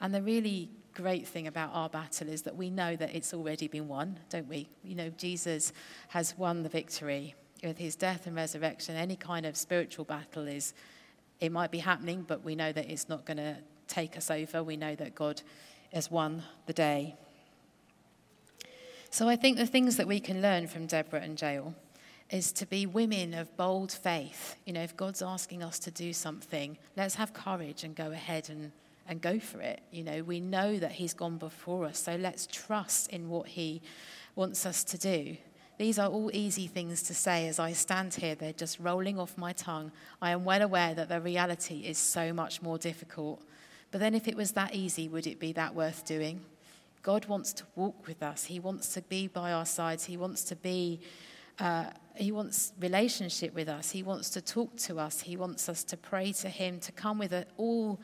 And 0.00 0.14
the 0.14 0.22
really 0.22 0.70
great 0.94 1.26
thing 1.26 1.48
about 1.48 1.70
our 1.72 1.88
battle 1.88 2.28
is 2.28 2.42
that 2.42 2.54
we 2.54 2.70
know 2.70 2.94
that 2.94 3.12
it's 3.12 3.34
already 3.34 3.66
been 3.66 3.88
won, 3.88 4.20
don't 4.30 4.46
we? 4.46 4.68
You 4.84 4.94
know, 4.94 5.10
Jesus 5.16 5.72
has 6.10 6.38
won 6.38 6.62
the 6.62 6.68
victory 6.68 7.34
with 7.64 7.78
his 7.78 7.96
death 7.96 8.28
and 8.28 8.36
resurrection. 8.36 8.94
Any 8.94 9.16
kind 9.16 9.44
of 9.44 9.56
spiritual 9.56 10.04
battle 10.04 10.46
is, 10.46 10.72
it 11.40 11.50
might 11.50 11.72
be 11.72 11.78
happening, 11.78 12.24
but 12.28 12.44
we 12.44 12.54
know 12.54 12.70
that 12.70 12.88
it's 12.88 13.08
not 13.08 13.24
going 13.24 13.38
to 13.38 13.56
take 13.88 14.16
us 14.16 14.30
over. 14.30 14.62
We 14.62 14.76
know 14.76 14.94
that 14.94 15.16
God 15.16 15.42
has 15.92 16.12
won 16.12 16.44
the 16.66 16.72
day. 16.72 17.16
So 19.18 19.28
I 19.28 19.34
think 19.34 19.56
the 19.56 19.66
things 19.66 19.96
that 19.96 20.06
we 20.06 20.20
can 20.20 20.40
learn 20.40 20.68
from 20.68 20.86
Deborah 20.86 21.20
and 21.20 21.42
Jael 21.42 21.74
is 22.30 22.52
to 22.52 22.64
be 22.66 22.86
women 22.86 23.34
of 23.34 23.56
bold 23.56 23.90
faith. 23.90 24.54
You 24.64 24.72
know, 24.72 24.82
if 24.84 24.96
God's 24.96 25.22
asking 25.22 25.60
us 25.60 25.80
to 25.80 25.90
do 25.90 26.12
something, 26.12 26.78
let's 26.96 27.16
have 27.16 27.32
courage 27.32 27.82
and 27.82 27.96
go 27.96 28.12
ahead 28.12 28.48
and 28.48 28.70
and 29.08 29.20
go 29.20 29.40
for 29.40 29.60
it. 29.60 29.80
You 29.90 30.04
know, 30.04 30.22
we 30.22 30.38
know 30.38 30.78
that 30.78 30.92
He's 30.92 31.14
gone 31.14 31.36
before 31.36 31.84
us, 31.84 31.98
so 31.98 32.14
let's 32.14 32.46
trust 32.46 33.10
in 33.10 33.28
what 33.28 33.48
He 33.48 33.82
wants 34.36 34.64
us 34.64 34.84
to 34.84 34.96
do. 34.96 35.36
These 35.78 35.98
are 35.98 36.08
all 36.08 36.30
easy 36.32 36.68
things 36.68 37.02
to 37.02 37.12
say 37.12 37.48
as 37.48 37.58
I 37.58 37.72
stand 37.72 38.14
here. 38.14 38.36
They're 38.36 38.52
just 38.52 38.78
rolling 38.78 39.18
off 39.18 39.36
my 39.36 39.52
tongue. 39.52 39.90
I 40.22 40.30
am 40.30 40.44
well 40.44 40.62
aware 40.62 40.94
that 40.94 41.08
the 41.08 41.20
reality 41.20 41.78
is 41.78 41.98
so 41.98 42.32
much 42.32 42.62
more 42.62 42.78
difficult. 42.78 43.42
But 43.90 43.98
then, 43.98 44.14
if 44.14 44.28
it 44.28 44.36
was 44.36 44.52
that 44.52 44.76
easy, 44.76 45.08
would 45.08 45.26
it 45.26 45.40
be 45.40 45.52
that 45.54 45.74
worth 45.74 46.04
doing? 46.04 46.42
God 47.02 47.26
wants 47.26 47.52
to 47.54 47.64
walk 47.76 48.06
with 48.06 48.22
us. 48.22 48.44
He 48.44 48.60
wants 48.60 48.92
to 48.94 49.02
be 49.02 49.28
by 49.28 49.52
our 49.52 49.66
sides. 49.66 50.04
He 50.04 50.16
wants 50.16 50.44
to 50.44 50.56
be, 50.56 51.00
uh, 51.58 51.86
He 52.16 52.32
wants 52.32 52.72
relationship 52.80 53.54
with 53.54 53.68
us. 53.68 53.90
He 53.90 54.02
wants 54.02 54.30
to 54.30 54.40
talk 54.40 54.76
to 54.78 54.98
us. 54.98 55.20
He 55.20 55.36
wants 55.36 55.68
us 55.68 55.84
to 55.84 55.96
pray 55.96 56.32
to 56.32 56.48
Him, 56.48 56.80
to 56.80 56.92
come 56.92 57.18
with 57.18 57.34
all 57.56 57.98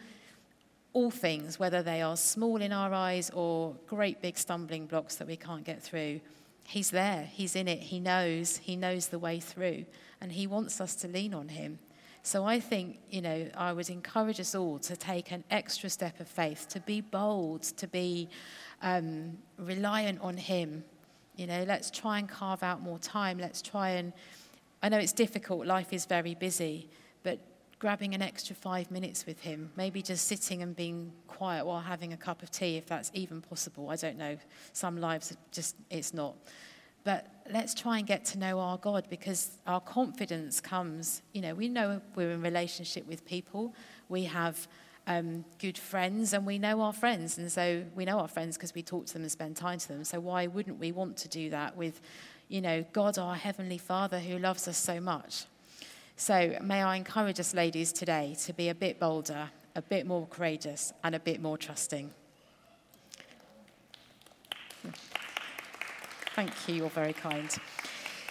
all 0.94 1.10
things, 1.10 1.58
whether 1.58 1.82
they 1.82 2.00
are 2.00 2.16
small 2.16 2.62
in 2.62 2.72
our 2.72 2.94
eyes 2.94 3.28
or 3.34 3.74
great 3.88 4.22
big 4.22 4.38
stumbling 4.38 4.86
blocks 4.86 5.16
that 5.16 5.26
we 5.26 5.36
can't 5.36 5.64
get 5.64 5.82
through. 5.82 6.20
He's 6.66 6.90
there, 6.90 7.28
He's 7.30 7.56
in 7.56 7.68
it, 7.68 7.80
He 7.80 8.00
knows, 8.00 8.58
He 8.58 8.76
knows 8.76 9.08
the 9.08 9.18
way 9.18 9.40
through, 9.40 9.84
and 10.20 10.32
He 10.32 10.46
wants 10.46 10.80
us 10.80 10.94
to 10.96 11.08
lean 11.08 11.34
on 11.34 11.48
Him. 11.48 11.80
So 12.26 12.46
I 12.46 12.58
think, 12.58 13.00
you 13.10 13.20
know, 13.20 13.50
I 13.54 13.74
would 13.74 13.90
encourage 13.90 14.40
us 14.40 14.54
all 14.54 14.78
to 14.78 14.96
take 14.96 15.30
an 15.30 15.44
extra 15.50 15.90
step 15.90 16.20
of 16.20 16.26
faith, 16.26 16.66
to 16.70 16.80
be 16.80 17.02
bold, 17.02 17.62
to 17.76 17.86
be 17.86 18.30
um, 18.80 19.36
reliant 19.58 20.22
on 20.22 20.38
Him. 20.38 20.84
You 21.36 21.46
know, 21.46 21.64
let's 21.68 21.90
try 21.90 22.18
and 22.18 22.26
carve 22.26 22.62
out 22.62 22.80
more 22.80 22.98
time. 22.98 23.36
Let's 23.36 23.60
try 23.60 23.90
and, 23.90 24.14
I 24.82 24.88
know 24.88 24.98
it's 24.98 25.12
difficult, 25.12 25.66
life 25.66 25.92
is 25.92 26.06
very 26.06 26.34
busy, 26.34 26.88
but 27.24 27.38
grabbing 27.78 28.14
an 28.14 28.22
extra 28.22 28.56
five 28.56 28.90
minutes 28.90 29.26
with 29.26 29.40
him, 29.40 29.70
maybe 29.76 30.00
just 30.00 30.26
sitting 30.26 30.62
and 30.62 30.74
being 30.74 31.12
quiet 31.28 31.66
while 31.66 31.80
having 31.80 32.14
a 32.14 32.16
cup 32.16 32.42
of 32.42 32.50
tea, 32.50 32.78
if 32.78 32.86
that's 32.86 33.10
even 33.12 33.42
possible. 33.42 33.90
I 33.90 33.96
don't 33.96 34.16
know. 34.16 34.38
Some 34.72 34.98
lives 34.98 35.36
just, 35.52 35.76
it's 35.90 36.14
not. 36.14 36.34
But 37.04 37.26
let's 37.50 37.74
try 37.74 37.98
and 37.98 38.06
get 38.06 38.24
to 38.26 38.38
know 38.38 38.58
our 38.58 38.78
God 38.78 39.06
because 39.10 39.50
our 39.66 39.80
confidence 39.80 40.60
comes, 40.60 41.22
you 41.32 41.42
know, 41.42 41.54
we 41.54 41.68
know 41.68 42.00
we're 42.14 42.30
in 42.30 42.42
relationship 42.42 43.06
with 43.06 43.26
people. 43.26 43.74
We 44.08 44.24
have 44.24 44.66
um, 45.06 45.44
good 45.58 45.76
friends 45.76 46.32
and 46.32 46.46
we 46.46 46.58
know 46.58 46.80
our 46.80 46.94
friends. 46.94 47.36
And 47.36 47.52
so 47.52 47.84
we 47.94 48.06
know 48.06 48.18
our 48.18 48.28
friends 48.28 48.56
because 48.56 48.74
we 48.74 48.82
talk 48.82 49.06
to 49.06 49.12
them 49.12 49.22
and 49.22 49.30
spend 49.30 49.56
time 49.56 49.78
to 49.78 49.88
them. 49.88 50.04
So 50.04 50.18
why 50.18 50.46
wouldn't 50.46 50.78
we 50.78 50.92
want 50.92 51.18
to 51.18 51.28
do 51.28 51.50
that 51.50 51.76
with, 51.76 52.00
you 52.48 52.62
know, 52.62 52.84
God, 52.92 53.18
our 53.18 53.34
Heavenly 53.34 53.78
Father, 53.78 54.18
who 54.18 54.38
loves 54.38 54.66
us 54.66 54.78
so 54.78 54.98
much. 54.98 55.44
So, 56.16 56.56
may 56.62 56.80
I 56.80 56.94
encourage 56.94 57.40
us, 57.40 57.54
ladies, 57.54 57.92
today 57.92 58.36
to 58.44 58.52
be 58.52 58.68
a 58.68 58.74
bit 58.74 59.00
bolder, 59.00 59.50
a 59.74 59.82
bit 59.82 60.06
more 60.06 60.28
courageous, 60.28 60.92
and 61.02 61.12
a 61.12 61.18
bit 61.18 61.42
more 61.42 61.58
trusting. 61.58 62.12
Thank 66.34 66.50
you, 66.66 66.74
you're 66.74 66.90
very 66.90 67.12
kind. 67.12 67.48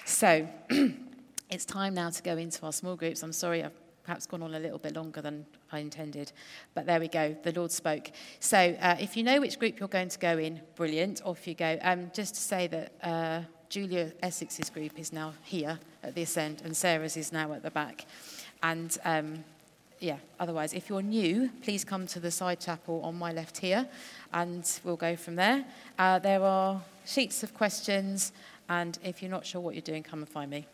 So, 0.03 0.45
it's 1.49 1.63
time 1.63 1.93
now 1.93 2.09
to 2.09 2.21
go 2.21 2.35
into 2.35 2.65
our 2.65 2.73
small 2.73 2.97
groups. 2.97 3.23
I'm 3.23 3.31
sorry, 3.31 3.63
I've 3.63 3.71
perhaps 4.03 4.25
gone 4.25 4.43
on 4.43 4.55
a 4.55 4.59
little 4.59 4.77
bit 4.77 4.93
longer 4.97 5.21
than 5.21 5.45
I 5.71 5.79
intended. 5.79 6.33
But 6.73 6.85
there 6.85 6.99
we 6.99 7.07
go, 7.07 7.33
the 7.43 7.53
Lord 7.53 7.71
spoke. 7.71 8.11
So 8.41 8.57
uh, 8.57 8.97
if 8.99 9.15
you 9.15 9.23
know 9.23 9.39
which 9.39 9.57
group 9.57 9.79
you're 9.79 9.87
going 9.87 10.09
to 10.09 10.19
go 10.19 10.37
in, 10.37 10.59
brilliant, 10.75 11.21
off 11.23 11.47
you 11.47 11.53
go. 11.53 11.77
Um, 11.81 12.11
just 12.13 12.35
to 12.35 12.41
say 12.41 12.67
that 12.67 12.91
uh, 13.01 13.43
Julia 13.69 14.11
Essex's 14.21 14.69
group 14.69 14.99
is 14.99 15.13
now 15.13 15.33
here 15.41 15.79
at 16.03 16.13
this 16.13 16.35
end, 16.35 16.61
and 16.65 16.75
Sarah's 16.75 17.15
is 17.15 17.31
now 17.31 17.53
at 17.53 17.63
the 17.63 17.71
back. 17.71 18.05
And 18.61 18.97
um, 19.05 19.45
yeah, 20.03 20.17
otherwise, 20.37 20.73
if 20.73 20.89
you're 20.89 21.01
new, 21.01 21.49
please 21.61 21.85
come 21.85 22.05
to 22.07 22.19
the 22.19 22.29
side 22.29 22.59
chapel 22.59 22.99
on 23.03 23.15
my 23.15 23.31
left 23.31 23.57
here, 23.57 23.87
and 24.33 24.69
we'll 24.83 24.97
go 24.97 25.15
from 25.15 25.37
there. 25.37 25.63
Uh, 25.97 26.19
there 26.19 26.41
are 26.41 26.81
sheets 27.05 27.41
of 27.41 27.53
questions, 27.53 28.33
and 28.67 28.99
if 29.01 29.21
you're 29.21 29.31
not 29.31 29.45
sure 29.45 29.61
what 29.61 29.75
you're 29.75 29.81
doing, 29.81 30.03
come 30.03 30.19
and 30.19 30.27
find 30.27 30.51
me. 30.51 30.67